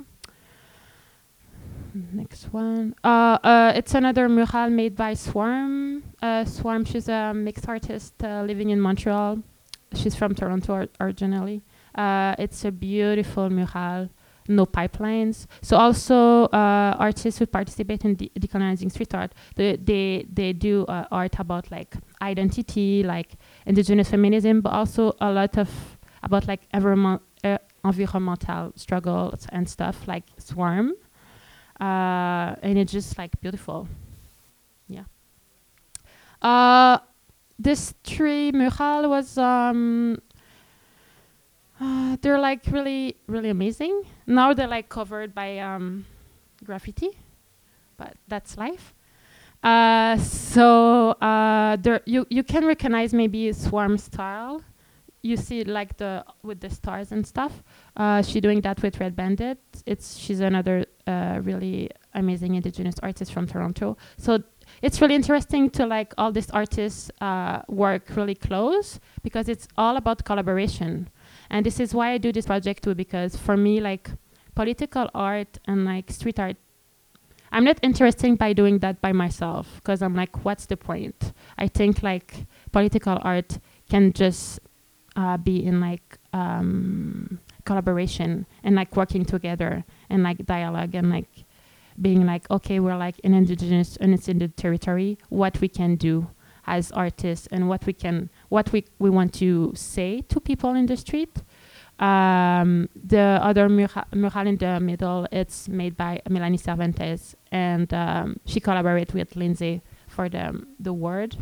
Next 1.95 2.45
one. 2.53 2.95
Uh, 3.05 3.39
uh, 3.45 3.73
it's 3.75 3.95
another 3.95 4.29
mural 4.29 4.71
made 4.71 4.97
by 4.97 5.13
Swarm. 5.15 6.03
Uh, 6.23 6.45
Swarm, 6.45 6.85
she's 6.87 7.09
a 7.09 7.33
mixed 7.35 7.69
artist 7.69 8.15
uh, 8.25 8.43
living 8.47 8.71
in 8.71 8.81
Montreal. 8.81 9.41
She's 9.95 10.15
from 10.15 10.35
Toronto 10.35 10.73
or- 10.73 10.89
originally. 11.01 11.63
Uh, 11.95 12.35
it's 12.39 12.65
a 12.65 12.73
beautiful 12.73 13.51
mural, 13.51 14.09
no 14.49 14.65
pipelines. 14.65 15.47
So 15.61 15.77
also 15.77 16.45
uh, 16.45 16.97
artists 16.99 17.39
who 17.39 17.47
participate 17.47 18.07
in 18.07 18.15
de- 18.15 18.33
decolonizing 18.41 18.91
street 18.91 19.15
art, 19.15 19.35
they 19.57 19.77
they, 19.77 20.27
they 20.33 20.55
do 20.55 20.87
art 20.89 21.39
about 21.39 21.71
like 21.71 21.95
identity, 22.23 23.03
like 23.03 23.33
indigenous 23.67 24.09
feminism, 24.09 24.63
but 24.63 24.73
also 24.73 25.13
a 25.21 25.31
lot 25.31 25.59
of 25.59 25.69
about 26.23 26.49
like 26.49 26.63
environment, 26.73 27.21
environmental 27.85 28.73
struggles 28.77 29.47
and 29.51 29.69
stuff 29.69 30.09
like 30.09 30.25
Swarm. 30.39 30.95
Uh, 31.83 32.55
and 32.63 32.79
it's 32.79 32.93
just 32.93 33.19
like 33.19 33.41
beautiful. 33.41 33.89
Yeah. 34.87 35.03
Uh, 36.41 36.99
this 37.59 37.93
tree 38.05 38.53
mural 38.53 39.11
was 39.11 39.37
um, 39.37 40.23
uh, 41.81 42.17
they're 42.23 42.39
like 42.39 42.65
really 42.71 43.17
really 43.27 43.51
amazing. 43.51 44.05
Now 44.29 44.55
they're 44.55 44.69
like 44.69 44.89
covered 44.89 45.35
by 45.35 45.59
um, 45.59 46.07
graffiti, 46.65 47.19
but 47.97 48.15
that's 48.29 48.57
life. 48.57 48.95
Uh, 49.65 50.17
so 50.19 51.11
uh, 51.21 51.75
there 51.77 52.01
you 52.07 52.27
you 52.31 52.45
can 52.45 52.65
recognize 52.65 53.13
maybe 53.13 53.53
swarm 53.53 53.99
style. 53.99 54.63
You 55.23 55.37
see 55.37 55.65
like 55.65 55.97
the 55.97 56.25
with 56.45 56.61
the 56.61 56.71
stars 56.71 57.11
and 57.11 57.27
stuff. 57.27 57.65
Uh, 57.97 58.23
she 58.23 58.41
doing 58.41 58.61
that 58.61 58.81
with 58.83 59.01
Red 59.01 59.17
Bandit. 59.17 59.59
It's 59.85 60.17
she's 60.17 60.39
another 60.39 60.87
really 61.11 61.91
amazing 62.15 62.55
indigenous 62.55 62.97
artists 63.03 63.33
from 63.33 63.47
Toronto. 63.47 63.97
So 64.19 64.43
it's 64.83 65.01
really 65.01 65.15
interesting 65.15 65.71
to 65.71 65.87
like 65.87 66.15
all 66.19 66.33
these 66.33 66.51
artists 66.51 67.11
uh, 67.21 67.63
work 67.69 68.17
really 68.17 68.35
close 68.35 69.01
because 69.23 69.49
it's 69.49 69.69
all 69.77 69.97
about 69.97 70.25
collaboration. 70.25 71.09
And 71.51 71.67
this 71.67 71.81
is 71.81 71.95
why 71.95 72.13
I 72.13 72.19
do 72.19 72.33
this 72.33 72.47
project 72.47 72.85
too 72.85 72.95
because 72.95 73.37
for 73.37 73.57
me 73.57 73.81
like 73.81 74.11
political 74.55 75.09
art 75.15 75.59
and 75.67 75.85
like 75.85 76.11
street 76.11 76.39
art 76.39 76.57
I'm 77.53 77.65
not 77.65 77.79
interested 77.83 78.39
by 78.39 78.55
doing 78.55 78.79
that 78.79 79.03
by 79.03 79.13
myself 79.13 79.69
because 79.77 80.01
I'm 80.01 80.17
like, 80.17 80.43
what's 80.45 80.65
the 80.67 80.77
point? 80.77 81.35
I 81.59 81.69
think 81.69 82.03
like 82.03 82.47
political 82.73 83.19
art 83.21 83.59
can 83.91 84.15
just 84.15 84.59
uh, 85.17 85.37
be 85.37 85.63
in 85.63 85.79
like 85.79 86.19
um, 86.33 87.41
collaboration 87.65 88.47
and 88.63 88.75
like 88.75 88.97
working 88.97 89.25
together 89.25 89.85
and 90.11 90.23
like 90.23 90.45
dialogue 90.47 90.95
and 90.95 91.11
like 91.11 91.45
being 92.01 92.27
like, 92.27 92.51
okay, 92.51 92.81
we're 92.81 92.97
like 92.97 93.21
an 93.25 93.35
indigenous 93.35 93.97
it's 94.01 94.57
territory, 94.57 95.19
what 95.29 95.61
we 95.61 95.69
can 95.69 95.97
do 95.97 96.29
as 96.67 96.93
artists 96.93 97.49
and 97.51 97.69
what 97.69 97.85
we 97.87 97.93
can, 97.93 98.31
what 98.49 98.73
we, 98.73 98.85
we 98.99 99.11
want 99.11 99.35
to 99.35 99.73
say 99.75 100.23
to 100.23 100.41
people 100.41 100.75
in 100.75 100.87
the 100.87 100.97
street. 100.97 101.43
Um, 101.99 102.89
the 102.95 103.39
other 103.43 103.69
mural, 103.69 104.05
mural 104.13 104.47
in 104.47 104.57
the 104.57 104.81
middle, 104.81 105.27
it's 105.31 105.69
made 105.69 105.97
by 105.97 106.21
Melanie 106.29 106.57
Cervantes, 106.57 107.37
and 107.53 107.93
um, 107.95 108.41
she 108.45 108.59
collaborated 108.59 109.15
with 109.15 109.37
Lindsay 109.37 109.83
for 110.09 110.29
the 110.29 110.67
the 110.81 110.93
word. 110.93 111.37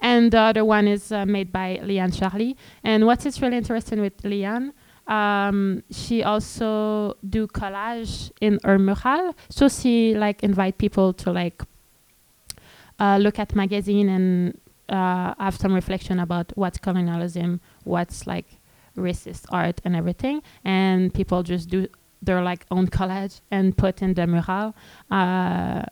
And 0.00 0.32
the 0.32 0.40
other 0.40 0.64
one 0.64 0.88
is 0.88 1.12
uh, 1.12 1.24
made 1.26 1.52
by 1.52 1.80
Lianne 1.82 2.18
Charlie. 2.18 2.56
And 2.82 3.06
what 3.06 3.24
is 3.24 3.40
really 3.40 3.56
interesting 3.56 4.00
with 4.00 4.16
Lianne, 4.22 4.72
um, 5.06 5.82
she 5.90 6.22
also 6.22 7.16
do 7.28 7.46
collage 7.46 8.30
in 8.40 8.58
her 8.64 8.78
mural. 8.78 9.34
So 9.48 9.68
she 9.68 10.14
like 10.14 10.42
invite 10.42 10.78
people 10.78 11.12
to 11.14 11.32
like 11.32 11.62
uh, 12.98 13.18
look 13.18 13.38
at 13.38 13.54
magazine 13.54 14.08
and 14.08 14.60
uh, 14.88 15.34
have 15.38 15.56
some 15.56 15.74
reflection 15.74 16.18
about 16.18 16.52
what's 16.56 16.78
colonialism, 16.78 17.60
what's 17.84 18.26
like 18.26 18.46
racist 18.96 19.44
art 19.50 19.80
and 19.84 19.94
everything, 19.94 20.42
and 20.64 21.12
people 21.12 21.42
just 21.42 21.68
do 21.68 21.86
their 22.22 22.42
like 22.42 22.66
own 22.70 22.86
collage 22.88 23.40
and 23.50 23.76
put 23.76 24.02
in 24.02 24.14
the 24.14 24.26
mural. 24.26 24.74
Uh, 25.10 25.82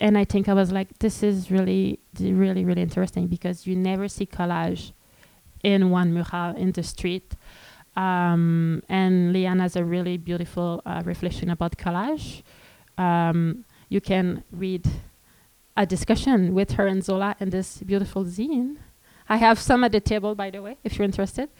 and 0.00 0.16
I 0.16 0.24
think 0.24 0.48
I 0.48 0.54
was 0.54 0.72
like, 0.72 0.98
this 0.98 1.22
is 1.22 1.50
really, 1.50 2.00
really, 2.18 2.64
really 2.64 2.82
interesting 2.82 3.26
because 3.26 3.66
you 3.66 3.76
never 3.76 4.08
see 4.08 4.26
collage 4.26 4.92
in 5.62 5.90
one 5.90 6.12
mural 6.12 6.56
in 6.56 6.72
the 6.72 6.82
street. 6.82 7.34
Um, 8.00 8.82
and 8.88 9.34
Lianne 9.34 9.60
has 9.60 9.76
a 9.76 9.84
really 9.84 10.16
beautiful 10.16 10.80
uh, 10.86 11.02
reflection 11.04 11.50
about 11.50 11.76
collage. 11.76 12.42
Um, 12.96 13.66
you 13.90 14.00
can 14.00 14.42
read 14.50 14.88
a 15.76 15.84
discussion 15.84 16.54
with 16.54 16.72
her 16.72 16.86
and 16.86 17.04
Zola 17.04 17.36
in 17.40 17.50
this 17.50 17.78
beautiful 17.78 18.24
zine. 18.24 18.76
I 19.28 19.36
have 19.36 19.58
some 19.58 19.84
at 19.84 19.92
the 19.92 20.00
table, 20.00 20.34
by 20.34 20.50
the 20.50 20.62
way, 20.62 20.78
if 20.82 20.96
you're 20.96 21.04
interested. 21.04 21.50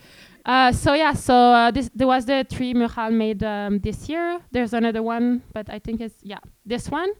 Uh, 0.46 0.72
so 0.72 0.94
yeah, 0.94 1.12
so 1.12 1.34
uh, 1.34 1.70
this 1.70 1.90
there 1.94 2.06
was 2.06 2.24
the 2.24 2.46
three 2.48 2.72
mural 2.72 3.10
made 3.10 3.42
um, 3.44 3.78
this 3.78 4.08
year. 4.08 4.40
There's 4.50 4.72
another 4.72 5.02
one, 5.02 5.42
but 5.52 5.68
I 5.68 5.78
think 5.78 6.00
it's 6.00 6.20
yeah 6.22 6.38
this 6.64 6.88
one. 6.88 7.10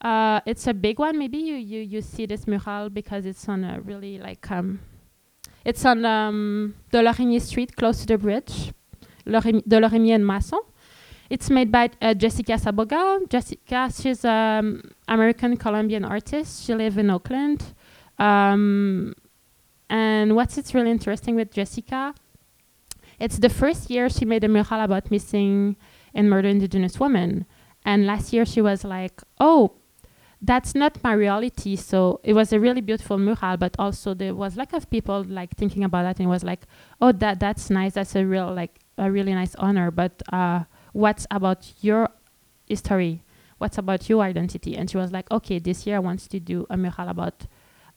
Uh, 0.00 0.40
it's 0.46 0.66
a 0.66 0.72
big 0.72 0.98
one. 0.98 1.18
Maybe 1.18 1.38
you, 1.38 1.56
you 1.56 1.80
you 1.80 2.00
see 2.00 2.24
this 2.24 2.46
mural 2.46 2.88
because 2.88 3.26
it's 3.26 3.46
on 3.48 3.64
a 3.64 3.80
really 3.80 4.18
like 4.18 4.50
um, 4.50 4.80
it's 5.64 5.84
on 5.84 6.04
um, 6.04 6.74
the 6.90 7.02
Lorimier 7.02 7.40
Street, 7.40 7.76
close 7.76 8.00
to 8.00 8.06
the 8.06 8.18
bridge, 8.18 8.72
Lorimier, 9.26 9.62
Lorimier 9.66 10.14
and 10.14 10.26
Masson. 10.26 10.60
It's 11.30 11.48
made 11.48 11.72
by 11.72 11.90
uh, 12.02 12.14
Jessica 12.14 12.52
Sabogal. 12.52 13.28
Jessica, 13.28 13.90
she's 13.94 14.24
an 14.24 14.30
um, 14.30 14.90
American 15.08 15.56
Colombian 15.56 16.04
artist. 16.04 16.64
She 16.66 16.74
lives 16.74 16.98
in 16.98 17.10
Oakland. 17.10 17.74
Um, 18.18 19.14
and 19.88 20.36
what's 20.36 20.58
it's 20.58 20.74
really 20.74 20.90
interesting 20.90 21.34
with 21.36 21.50
Jessica 21.50 22.14
it's 23.22 23.38
the 23.38 23.48
first 23.48 23.88
year 23.88 24.08
she 24.08 24.24
made 24.24 24.42
a 24.42 24.48
mural 24.48 24.80
about 24.80 25.08
missing 25.12 25.76
and 26.12 26.28
murdered 26.28 26.48
indigenous 26.48 26.98
women. 26.98 27.46
And 27.84 28.04
last 28.04 28.32
year 28.32 28.44
she 28.44 28.60
was 28.60 28.82
like, 28.84 29.22
oh, 29.38 29.76
that's 30.42 30.74
not 30.74 31.02
my 31.04 31.12
reality. 31.12 31.76
So 31.76 32.20
it 32.24 32.32
was 32.32 32.52
a 32.52 32.58
really 32.58 32.80
beautiful 32.80 33.16
mural, 33.16 33.56
but 33.56 33.76
also 33.78 34.12
there 34.12 34.34
was 34.34 34.56
like 34.56 34.72
of 34.72 34.90
people 34.90 35.24
like 35.24 35.56
thinking 35.56 35.84
about 35.84 36.02
that 36.02 36.18
and 36.18 36.26
it 36.26 36.30
was 36.30 36.42
like, 36.42 36.66
oh, 37.00 37.12
that 37.12 37.38
that's 37.38 37.70
nice. 37.70 37.94
That's 37.94 38.16
a 38.16 38.26
real 38.26 38.52
like 38.52 38.80
a 38.98 39.10
really 39.10 39.32
nice 39.32 39.54
honor. 39.54 39.92
But 39.92 40.20
uh, 40.32 40.64
what's 40.92 41.26
about 41.30 41.72
your 41.80 42.10
history? 42.66 43.22
What's 43.58 43.78
about 43.78 44.08
your 44.08 44.24
identity? 44.24 44.76
And 44.76 44.90
she 44.90 44.96
was 44.96 45.12
like, 45.12 45.30
okay, 45.30 45.60
this 45.60 45.86
year 45.86 45.96
I 45.96 46.00
want 46.00 46.28
to 46.28 46.40
do 46.40 46.66
a 46.68 46.76
mural 46.76 47.08
about 47.08 47.46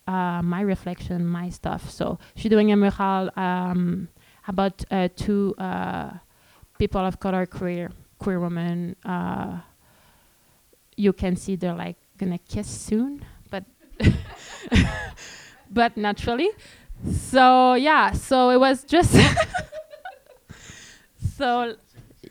uh, 0.07 0.43
my 0.43 0.61
reflection, 0.61 1.25
my 1.25 1.49
stuff. 1.49 1.89
So 1.89 2.19
she's 2.35 2.51
doing 2.51 2.71
a 2.71 2.77
mural 2.77 3.31
um, 3.35 4.07
about 4.47 4.85
uh, 4.91 5.09
two 5.15 5.55
uh, 5.57 6.11
people 6.77 7.01
of 7.01 7.19
color, 7.19 7.47
queer 7.47 7.89
queer 8.19 8.39
women. 8.39 8.95
Uh, 9.03 9.61
you 10.95 11.11
can 11.11 11.35
see 11.35 11.55
they're 11.55 11.73
like 11.73 11.97
gonna 12.17 12.37
kiss 12.37 12.67
soon, 12.67 13.25
but 13.49 13.63
but 15.69 15.97
naturally. 15.97 16.49
So 17.11 17.73
yeah, 17.73 18.11
so 18.11 18.49
it 18.49 18.59
was 18.59 18.83
just 18.83 19.13
so 21.37 21.75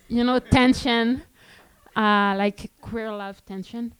you 0.08 0.24
know 0.24 0.38
tension, 0.38 1.22
uh, 1.96 2.34
like 2.36 2.70
queer 2.80 3.12
love 3.12 3.44
tension. 3.44 3.94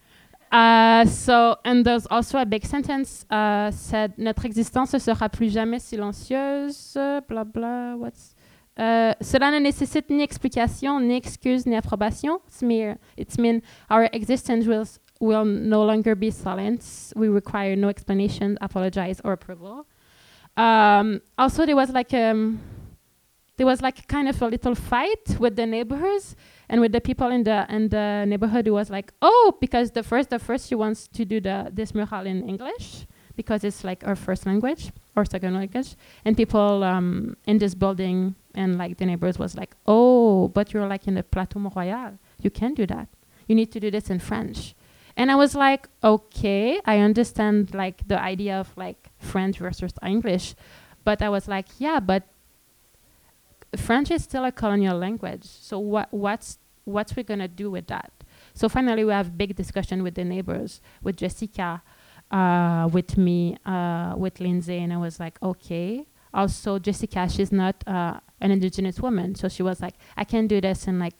Uh, 0.54 1.04
so, 1.06 1.56
and 1.64 1.84
there's 1.84 2.06
also 2.06 2.38
a 2.38 2.46
big 2.46 2.64
sentence 2.64 3.26
uh, 3.28 3.72
said 3.72 4.16
Notre 4.16 4.46
existence 4.46 4.92
ne 4.92 5.00
sera 5.00 5.28
plus 5.28 5.50
jamais 5.50 5.80
silencieuse, 5.80 6.96
blah 7.28 7.44
blah, 7.44 7.96
what's. 7.96 8.36
Uh, 8.76 9.14
cela 9.20 9.50
ne 9.50 9.58
nécessite 9.58 10.10
ni 10.10 10.22
explication, 10.22 11.00
ni 11.00 11.16
excuse, 11.16 11.66
ni 11.66 11.76
approbation. 11.76 12.38
It's, 12.46 12.62
mere, 12.62 12.98
it's 13.16 13.36
mean 13.36 13.62
our 13.90 14.08
existence 14.12 14.66
will, 14.66 14.84
will 15.20 15.44
no 15.44 15.84
longer 15.84 16.14
be 16.14 16.30
silent. 16.30 17.12
We 17.16 17.28
require 17.28 17.76
no 17.76 17.88
explanation, 17.88 18.58
apologize, 18.60 19.20
or 19.24 19.32
approval. 19.32 19.86
Um, 20.56 21.20
also, 21.38 21.66
there 21.66 21.76
was 21.76 21.90
like 21.90 22.12
um, 22.14 22.60
there 23.56 23.66
was 23.66 23.80
like 23.80 24.06
kind 24.08 24.28
of 24.28 24.40
a 24.42 24.46
little 24.46 24.74
fight 24.74 25.36
with 25.38 25.56
the 25.56 25.66
neighbors 25.66 26.36
and 26.68 26.80
with 26.80 26.92
the 26.92 27.00
people 27.00 27.28
in 27.28 27.44
the 27.44 27.66
in 27.68 27.88
the 27.88 28.24
neighborhood, 28.26 28.66
it 28.66 28.70
was 28.70 28.90
like, 28.90 29.12
oh, 29.22 29.56
because 29.60 29.92
the 29.92 30.02
first 30.02 30.30
the 30.30 30.38
first 30.38 30.68
she 30.68 30.74
wants 30.74 31.06
to 31.08 31.24
do 31.24 31.40
the 31.40 31.70
this 31.72 31.94
mural 31.94 32.26
in 32.26 32.48
English 32.48 33.06
because 33.36 33.64
it's 33.64 33.84
like 33.84 34.06
our 34.06 34.14
first 34.16 34.46
language 34.46 34.92
or 35.16 35.24
second 35.24 35.54
language, 35.54 35.96
and 36.24 36.36
people 36.36 36.82
um, 36.84 37.36
in 37.46 37.58
this 37.58 37.74
building 37.74 38.34
and 38.54 38.78
like 38.78 38.96
the 38.96 39.06
neighbors 39.06 39.38
was 39.38 39.56
like, 39.56 39.74
oh, 39.86 40.48
but 40.48 40.72
you're 40.72 40.86
like 40.86 41.06
in 41.06 41.14
the 41.14 41.22
Plateau 41.22 41.60
Royal, 41.60 42.18
you 42.40 42.50
can't 42.50 42.76
do 42.76 42.86
that. 42.86 43.08
You 43.46 43.54
need 43.54 43.70
to 43.72 43.80
do 43.80 43.90
this 43.90 44.08
in 44.08 44.18
French. 44.20 44.74
And 45.16 45.30
I 45.30 45.36
was 45.36 45.54
like, 45.54 45.88
okay, 46.02 46.80
I 46.84 46.98
understand 46.98 47.74
like 47.74 48.06
the 48.08 48.20
idea 48.20 48.58
of 48.58 48.76
like 48.76 49.10
French 49.18 49.58
versus 49.58 49.92
English, 50.04 50.54
but 51.04 51.22
I 51.22 51.28
was 51.28 51.46
like, 51.46 51.66
yeah, 51.78 52.00
but 52.00 52.24
French 53.76 54.10
is 54.10 54.24
still 54.24 54.44
a 54.44 54.52
colonial 54.52 54.98
language. 54.98 55.44
So 55.44 55.78
what 55.78 56.12
what's 56.12 56.58
what's 56.84 57.14
we 57.16 57.22
gonna 57.22 57.48
do 57.48 57.70
with 57.70 57.86
that? 57.88 58.12
So 58.54 58.68
finally, 58.68 59.04
we 59.04 59.12
have 59.12 59.36
big 59.36 59.56
discussion 59.56 60.02
with 60.02 60.14
the 60.14 60.24
neighbors, 60.24 60.80
with 61.02 61.16
Jessica, 61.16 61.82
uh, 62.30 62.88
with 62.92 63.16
me, 63.16 63.56
uh, 63.66 64.14
with 64.16 64.40
Lindsay, 64.40 64.78
and 64.78 64.92
I 64.92 64.96
was 64.96 65.18
like, 65.18 65.38
okay, 65.42 66.06
also 66.32 66.78
Jessica, 66.78 67.28
she's 67.28 67.52
not 67.52 67.82
uh, 67.86 68.18
an 68.40 68.50
indigenous 68.50 69.00
woman, 69.00 69.34
so 69.34 69.48
she 69.48 69.62
was 69.62 69.80
like, 69.80 69.94
I 70.16 70.24
can't 70.24 70.48
do 70.48 70.60
this 70.60 70.86
in 70.86 70.98
like 70.98 71.14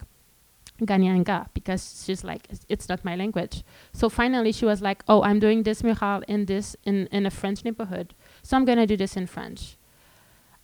Ganyanga 0.80 1.46
because 1.54 2.04
she's 2.04 2.24
like, 2.24 2.48
it's, 2.68 2.88
not 2.88 3.04
my 3.04 3.16
language. 3.16 3.62
So 3.92 4.08
finally, 4.08 4.52
she 4.52 4.64
was 4.64 4.82
like, 4.82 5.02
oh, 5.08 5.22
I'm 5.22 5.38
doing 5.38 5.62
this 5.62 5.82
mural 5.82 6.22
in 6.28 6.46
this 6.46 6.76
in 6.84 7.06
in 7.08 7.26
a 7.26 7.30
French 7.30 7.64
neighborhood, 7.64 8.14
so 8.42 8.56
I'm 8.56 8.64
gonna 8.64 8.86
do 8.86 8.96
this 8.96 9.16
in 9.16 9.26
French. 9.26 9.76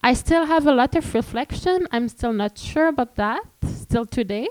I 0.03 0.15
still 0.15 0.47
have 0.47 0.67
a 0.67 0.73
lot 0.73 0.97
of 0.97 1.15
reflection. 1.15 1.87
I'm 1.93 2.09
still 2.09 2.33
not 2.33 2.59
sure 2.59 2.89
about 2.89 3.17
that 3.17 3.43
still 3.67 4.07
today, 4.07 4.49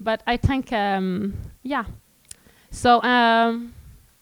but 0.00 0.22
I 0.26 0.36
think 0.36 0.72
um, 0.72 1.34
yeah. 1.62 1.84
So 2.70 3.02
um, 3.02 3.74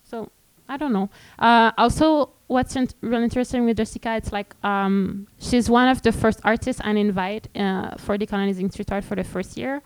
so 0.02 0.30
I 0.68 0.76
don't 0.76 0.92
know. 0.92 1.08
Uh, 1.38 1.72
also, 1.78 2.30
what's 2.46 2.76
int- 2.76 2.94
really 3.00 3.24
interesting 3.24 3.64
with 3.64 3.76
Jessica, 3.76 4.16
it's 4.16 4.32
like 4.32 4.54
um, 4.62 5.26
she's 5.38 5.70
one 5.70 5.88
of 5.88 6.02
the 6.02 6.12
first 6.12 6.40
artists 6.44 6.82
I 6.84 6.90
invite 6.90 7.48
uh, 7.56 7.96
for 7.96 8.18
decolonizing 8.18 8.70
street 8.72 8.92
art 8.92 9.04
for 9.04 9.16
the 9.16 9.24
first 9.24 9.56
year, 9.56 9.82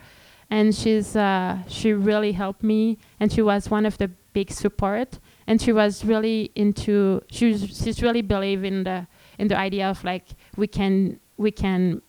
and 0.53 0.75
she's 0.75 1.17
uh, 1.17 1.57
she 1.67 1.95
really 1.95 2.33
helped 2.33 2.63
me, 2.63 2.99
and 3.19 3.33
she 3.33 3.41
was 3.41 3.71
one 3.71 3.87
of 3.87 3.97
the 3.97 4.09
big 4.35 4.51
support, 4.53 5.19
and 5.47 5.63
she 5.63 5.73
was 5.73 6.05
really 6.05 6.53
into 6.55 7.23
she 7.31 7.57
she's 7.57 8.03
really 8.03 8.21
believe 8.21 8.63
in 8.63 8.85
the 8.85 9.07
in 9.39 9.49
the 9.49 9.57
idea 9.57 9.89
of 9.89 10.05
like 10.05 10.27
we 10.57 10.67
can 10.67 11.19
we 11.39 11.51
can 11.51 12.03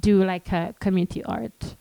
do 0.00 0.24
like 0.24 0.50
a 0.50 0.74
community 0.80 1.22
art 1.24 1.76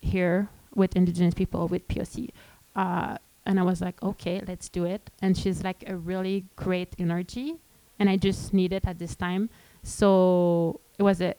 here 0.00 0.48
with 0.74 0.96
indigenous 0.96 1.34
people 1.34 1.68
with 1.68 1.86
POC. 1.86 2.30
Uh, 2.74 3.16
and 3.46 3.60
I 3.60 3.62
was 3.62 3.80
like, 3.80 4.02
okay, 4.02 4.42
let's 4.46 4.68
do 4.68 4.84
it. 4.84 5.08
And 5.22 5.38
she's 5.38 5.62
like 5.62 5.84
a 5.86 5.96
really 5.96 6.46
great 6.56 6.96
energy, 6.98 7.54
and 8.00 8.10
I 8.10 8.16
just 8.16 8.52
need 8.52 8.72
it 8.72 8.84
at 8.88 8.98
this 8.98 9.14
time. 9.14 9.50
So 9.84 10.80
it 10.98 11.04
was 11.04 11.20
a, 11.20 11.34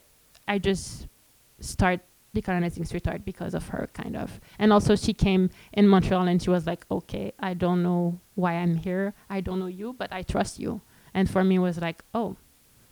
I 0.48 0.58
just 0.58 1.06
start 1.60 2.00
decolonizing 2.34 2.86
street 2.86 3.08
art 3.08 3.24
because 3.24 3.54
of 3.54 3.68
her, 3.68 3.88
kind 3.92 4.16
of. 4.16 4.40
And 4.58 4.72
also 4.72 4.96
she 4.96 5.12
came 5.12 5.50
in 5.72 5.88
Montreal 5.88 6.28
and 6.28 6.42
she 6.42 6.50
was 6.50 6.66
like, 6.66 6.84
okay, 6.90 7.32
I 7.40 7.54
don't 7.54 7.82
know 7.82 8.20
why 8.34 8.54
I'm 8.54 8.76
here. 8.76 9.14
I 9.28 9.40
don't 9.40 9.58
know 9.58 9.66
you, 9.66 9.94
but 9.98 10.12
I 10.12 10.22
trust 10.22 10.58
you. 10.58 10.80
And 11.12 11.28
for 11.28 11.42
me, 11.42 11.58
was 11.58 11.78
like, 11.78 12.04
oh, 12.14 12.36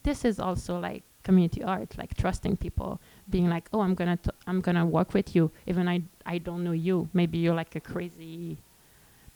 this 0.02 0.24
is 0.24 0.40
also 0.40 0.78
like 0.78 1.04
community 1.22 1.62
art, 1.62 1.96
like 1.98 2.16
trusting 2.16 2.56
people, 2.56 3.00
being 3.30 3.48
like, 3.48 3.68
oh, 3.72 3.80
I'm 3.80 3.94
gonna, 3.94 4.16
t- 4.16 4.30
I'm 4.46 4.60
gonna 4.60 4.86
work 4.86 5.14
with 5.14 5.36
you, 5.36 5.50
even 5.66 5.88
I, 5.88 6.02
I 6.26 6.38
don't 6.38 6.64
know 6.64 6.72
you. 6.72 7.08
Maybe 7.12 7.38
you're 7.38 7.54
like 7.54 7.76
a 7.76 7.80
crazy 7.80 8.58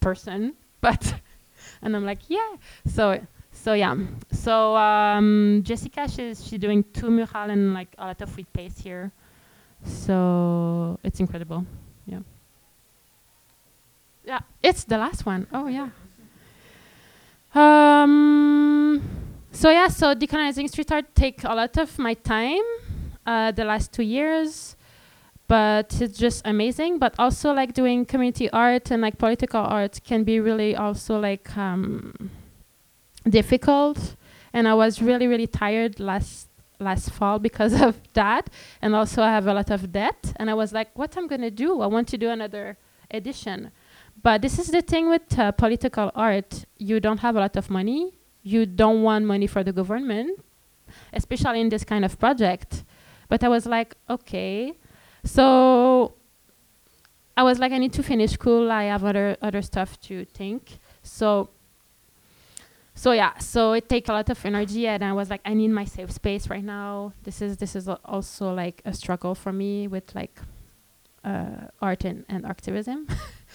person, 0.01 0.55
but 0.81 1.15
and 1.83 1.95
I'm 1.95 2.05
like, 2.05 2.21
yeah. 2.29 2.57
So 2.87 3.21
so 3.53 3.75
yeah. 3.75 3.95
So 4.33 4.77
um, 4.77 5.63
Jessica, 5.65 6.09
she's 6.09 6.45
she's 6.45 6.59
doing 6.59 6.85
two 6.93 7.11
mural 7.11 7.51
and 7.51 7.75
like 7.75 7.95
a 7.99 8.07
lot 8.07 8.23
of 8.23 8.31
free 8.31 8.47
paste 8.53 8.81
here. 8.81 9.13
So 9.85 10.99
it's 11.03 11.21
incredible. 11.21 11.67
Yeah. 12.07 12.21
Yeah, 14.25 14.41
it's 14.63 14.85
the 14.85 14.99
last 14.99 15.27
one. 15.27 15.47
Oh 15.53 15.67
yeah. 15.69 15.89
Um. 17.55 19.03
So 19.51 19.71
yeah, 19.71 19.89
so 19.89 20.15
decolonizing 20.15 20.69
street 20.69 20.91
art 20.93 21.15
take 21.15 21.45
a 21.45 21.55
lot 21.55 21.77
of 21.77 21.99
my 21.99 22.15
time. 22.15 22.63
Uh, 23.25 23.53
the 23.53 23.65
last 23.65 23.93
two 23.93 24.03
years 24.03 24.77
but 25.53 26.01
it's 26.01 26.17
just 26.17 26.41
amazing. 26.47 26.99
But 26.99 27.15
also 27.19 27.53
like 27.53 27.75
doing 27.75 28.07
community 28.07 28.49
art 28.51 28.91
and 28.91 29.03
like 29.03 29.19
political 29.19 29.61
art 29.61 30.01
can 30.03 30.25
be 30.25 30.41
really 30.41 30.75
also 30.75 31.21
like 31.21 31.55
um, 31.59 32.31
difficult. 33.29 34.17
And 34.55 34.67
I 34.67 34.73
was 34.73 35.03
really 35.03 35.27
really 35.27 35.47
tired 35.47 36.01
last 36.01 36.49
last 36.83 37.11
fall 37.11 37.39
because 37.39 37.81
of 37.89 38.01
that. 38.15 38.51
And 38.81 38.95
also 38.95 39.23
I 39.23 39.31
have 39.31 39.47
a 39.47 39.55
lot 39.55 39.71
of 39.71 39.93
debt. 39.93 40.33
And 40.37 40.51
I 40.51 40.55
was 40.55 40.73
like, 40.73 40.89
what 40.95 41.17
I'm 41.17 41.27
gonna 41.27 41.51
do? 41.51 41.81
I 41.81 41.87
want 41.87 42.09
to 42.09 42.19
do 42.19 42.29
another 42.29 42.77
edition. 43.11 43.71
But 44.23 44.43
this 44.43 44.59
is 44.59 44.69
the 44.69 44.83
thing 44.83 45.09
with 45.09 45.39
uh, 45.39 45.53
political 45.53 46.11
art. 46.15 46.65
You 46.79 47.01
don't 47.01 47.19
have 47.19 47.37
a 47.37 47.41
lot 47.41 47.57
of 47.57 47.71
money. 47.71 48.13
You 48.43 48.67
don't 48.67 49.03
want 49.03 49.25
money 49.25 49.47
for 49.47 49.63
the 49.63 49.73
government, 49.73 50.41
especially 51.13 51.61
in 51.61 51.69
this 51.69 51.85
kind 51.85 52.05
of 52.05 52.19
project. 52.19 52.85
But 53.29 53.43
I 53.43 53.49
was 53.49 53.67
like, 53.67 53.95
okay, 54.11 54.75
so 55.25 56.15
I 57.37 57.43
was 57.43 57.59
like, 57.59 57.73
I 57.73 57.79
need 57.79 57.93
to 57.95 58.03
finish 58.03 58.33
school. 58.33 58.71
I 58.71 58.85
have 58.85 59.05
other 59.05 59.37
other 59.41 59.63
stuff 59.63 59.99
to 60.03 60.25
think. 60.25 60.79
So 61.03 61.51
so 62.95 63.13
yeah, 63.13 63.39
so 63.39 63.73
it 63.73 63.89
takes 63.89 64.09
a 64.09 64.13
lot 64.13 64.29
of 64.29 64.45
energy, 64.45 64.87
and 64.87 65.03
I 65.05 65.13
was 65.13 65.31
like, 65.31 65.41
I 65.45 65.55
need 65.55 65.69
my 65.69 65.85
safe 65.85 66.11
space 66.11 66.49
right 66.49 66.65
now. 66.65 67.13
This 67.23 67.41
is 67.41 67.57
this 67.57 67.75
is 67.75 67.89
also 67.89 68.53
like 68.53 68.83
a 68.85 68.93
struggle 68.93 69.35
for 69.35 69.53
me 69.53 69.89
with 69.89 70.15
like 70.15 70.39
uh, 71.25 71.69
art 71.81 72.05
and, 72.05 72.25
and 72.29 72.45
activism. 72.45 73.09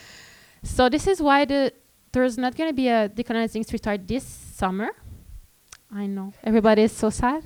so 0.63 0.89
this 0.89 1.08
is 1.08 1.21
why 1.21 1.45
the 1.45 1.71
there's 2.13 2.38
not 2.38 2.56
going 2.56 2.69
to 2.69 2.73
be 2.73 2.88
a 2.88 3.10
decolonizing 3.10 3.63
street 3.63 3.86
art 3.88 4.08
this 4.08 4.23
summer. 4.23 4.89
I 5.93 6.08
know 6.08 6.34
everybody 6.43 6.84
is 6.84 6.91
so 6.91 7.10
sad, 7.10 7.43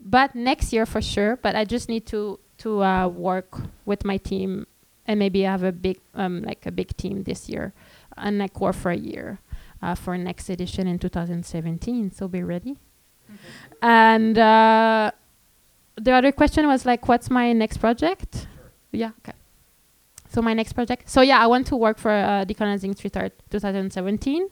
but 0.00 0.34
next 0.34 0.72
year 0.72 0.86
for 0.86 1.02
sure. 1.02 1.36
But 1.36 1.56
I 1.56 1.64
just 1.64 1.88
need 1.88 2.06
to 2.06 2.40
to 2.58 2.82
uh, 2.82 3.08
work 3.08 3.60
with 3.84 4.04
my 4.04 4.16
team 4.16 4.66
and 5.06 5.18
maybe 5.18 5.42
have 5.42 5.62
a 5.62 5.72
big 5.72 6.00
um, 6.14 6.42
like 6.42 6.64
a 6.64 6.72
big 6.72 6.96
team 6.96 7.24
this 7.24 7.48
year 7.48 7.74
and 8.16 8.38
like 8.38 8.60
work 8.60 8.74
for 8.74 8.90
a 8.90 8.96
year 8.96 9.40
uh, 9.84 9.94
for 9.94 10.16
next 10.16 10.48
edition 10.48 10.86
in 10.86 10.98
2017 10.98 12.10
so 12.10 12.26
be 12.28 12.42
ready 12.42 12.72
mm-hmm. 12.72 13.36
and 13.82 14.38
uh, 14.38 15.10
the 15.96 16.12
other 16.12 16.32
question 16.32 16.66
was 16.66 16.86
like 16.86 17.06
what's 17.08 17.30
my 17.30 17.52
next 17.52 17.78
project 17.78 18.34
sure. 18.34 18.70
yeah 18.92 19.10
okay 19.20 19.36
so 20.28 20.42
my 20.42 20.54
next 20.54 20.72
project 20.72 21.08
so 21.08 21.20
yeah 21.20 21.38
i 21.38 21.46
want 21.46 21.66
to 21.66 21.76
work 21.76 21.98
for 21.98 22.10
uh, 22.10 22.44
decolonizing 22.44 22.96
street 22.96 23.16
art 23.16 23.32
2017 23.50 24.48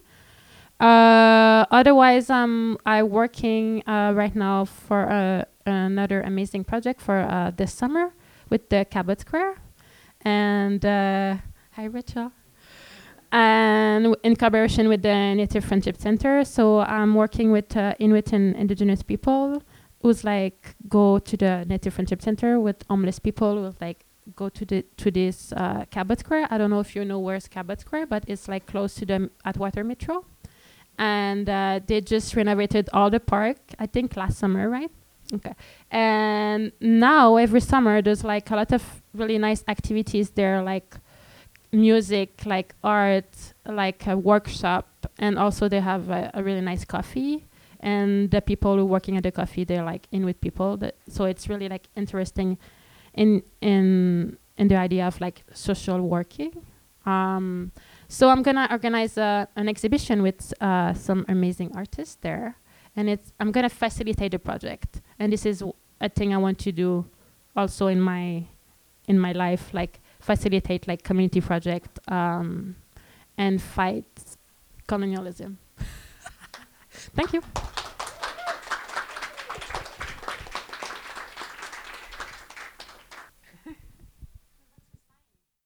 uh, 0.80 1.64
otherwise 1.70 2.30
um, 2.30 2.78
i'm 2.86 3.08
working 3.08 3.82
uh, 3.88 4.12
right 4.14 4.36
now 4.36 4.64
for 4.64 5.02
a 5.02 5.46
another 5.66 6.20
amazing 6.22 6.64
project 6.64 7.00
for 7.00 7.20
uh, 7.20 7.50
this 7.56 7.72
summer 7.72 8.12
with 8.50 8.68
the 8.68 8.84
Cabot 8.84 9.20
Square. 9.20 9.56
And 10.22 10.84
uh, 10.84 11.36
hi, 11.72 11.84
Rachel. 11.84 12.32
And 13.32 14.14
in 14.22 14.36
collaboration 14.36 14.88
with 14.88 15.02
the 15.02 15.34
Native 15.34 15.64
Friendship 15.64 15.96
Center. 15.96 16.44
So 16.44 16.80
I'm 16.80 17.14
working 17.14 17.50
with 17.50 17.74
uh, 17.76 17.94
Inuit 17.98 18.32
and 18.32 18.54
Indigenous 18.56 19.02
people 19.02 19.62
who's 20.02 20.22
like 20.22 20.76
go 20.88 21.18
to 21.18 21.36
the 21.36 21.64
Native 21.66 21.94
Friendship 21.94 22.20
Center 22.20 22.60
with 22.60 22.84
homeless 22.90 23.18
people 23.18 23.64
who's 23.64 23.80
like 23.80 24.04
go 24.36 24.48
to 24.50 24.64
the 24.64 24.82
to 24.98 25.10
this 25.10 25.52
uh, 25.56 25.86
Cabot 25.90 26.20
Square. 26.20 26.48
I 26.50 26.58
don't 26.58 26.70
know 26.70 26.80
if 26.80 26.94
you 26.94 27.04
know 27.06 27.18
where's 27.18 27.48
Cabot 27.48 27.80
Square, 27.80 28.06
but 28.08 28.24
it's 28.26 28.48
like 28.48 28.66
close 28.66 28.94
to 28.96 29.06
the 29.06 29.30
Atwater 29.44 29.82
Metro. 29.82 30.26
And 30.98 31.48
uh, 31.48 31.80
they 31.86 32.02
just 32.02 32.36
renovated 32.36 32.90
all 32.92 33.08
the 33.08 33.18
park, 33.18 33.56
I 33.78 33.86
think 33.86 34.14
last 34.14 34.38
summer, 34.38 34.68
right? 34.68 34.90
Okay. 35.32 35.54
And 35.90 36.72
now 36.80 37.36
every 37.36 37.60
summer 37.60 38.02
there's 38.02 38.24
like 38.24 38.50
a 38.50 38.56
lot 38.56 38.72
of 38.72 39.02
really 39.14 39.38
nice 39.38 39.64
activities 39.68 40.30
there, 40.30 40.62
like 40.62 40.96
music, 41.72 42.42
like 42.44 42.74
art, 42.84 43.54
like 43.66 44.06
a 44.06 44.16
workshop, 44.16 44.86
and 45.18 45.38
also 45.38 45.68
they 45.68 45.80
have 45.80 46.10
a, 46.10 46.30
a 46.34 46.42
really 46.42 46.60
nice 46.60 46.84
coffee. 46.84 47.46
And 47.80 48.30
the 48.30 48.40
people 48.40 48.76
who 48.76 48.84
working 48.86 49.16
at 49.16 49.24
the 49.24 49.32
coffee, 49.32 49.64
they're 49.64 49.84
like 49.84 50.06
Inuit 50.12 50.40
people. 50.40 50.76
That 50.76 50.96
so 51.08 51.24
it's 51.24 51.48
really 51.48 51.68
like 51.68 51.88
interesting, 51.96 52.58
in 53.14 53.42
in 53.60 54.36
in 54.56 54.68
the 54.68 54.76
idea 54.76 55.06
of 55.06 55.20
like 55.20 55.42
social 55.52 56.00
working. 56.00 56.52
Um, 57.04 57.72
so 58.06 58.28
I'm 58.28 58.42
gonna 58.42 58.68
organize 58.70 59.16
a, 59.18 59.48
an 59.56 59.68
exhibition 59.68 60.22
with 60.22 60.52
uh, 60.60 60.94
some 60.94 61.24
amazing 61.28 61.72
artists 61.74 62.16
there 62.20 62.56
and 62.96 63.08
it's 63.08 63.32
I'm 63.40 63.52
gonna 63.52 63.68
facilitate 63.68 64.32
the 64.32 64.38
project. 64.38 65.00
And 65.18 65.32
this 65.32 65.46
is 65.46 65.62
a 66.00 66.08
thing 66.08 66.34
I 66.34 66.38
want 66.38 66.58
to 66.60 66.72
do 66.72 67.06
also 67.56 67.86
in 67.86 68.00
my 68.00 68.46
in 69.08 69.18
my 69.18 69.32
life, 69.32 69.72
like 69.72 70.00
facilitate 70.22 70.86
like 70.88 71.02
community 71.02 71.40
project 71.40 71.98
um, 72.08 72.76
and 73.36 73.60
fight 73.60 74.06
colonialism. 74.86 75.58
Thank 77.14 77.32
you. 77.34 77.42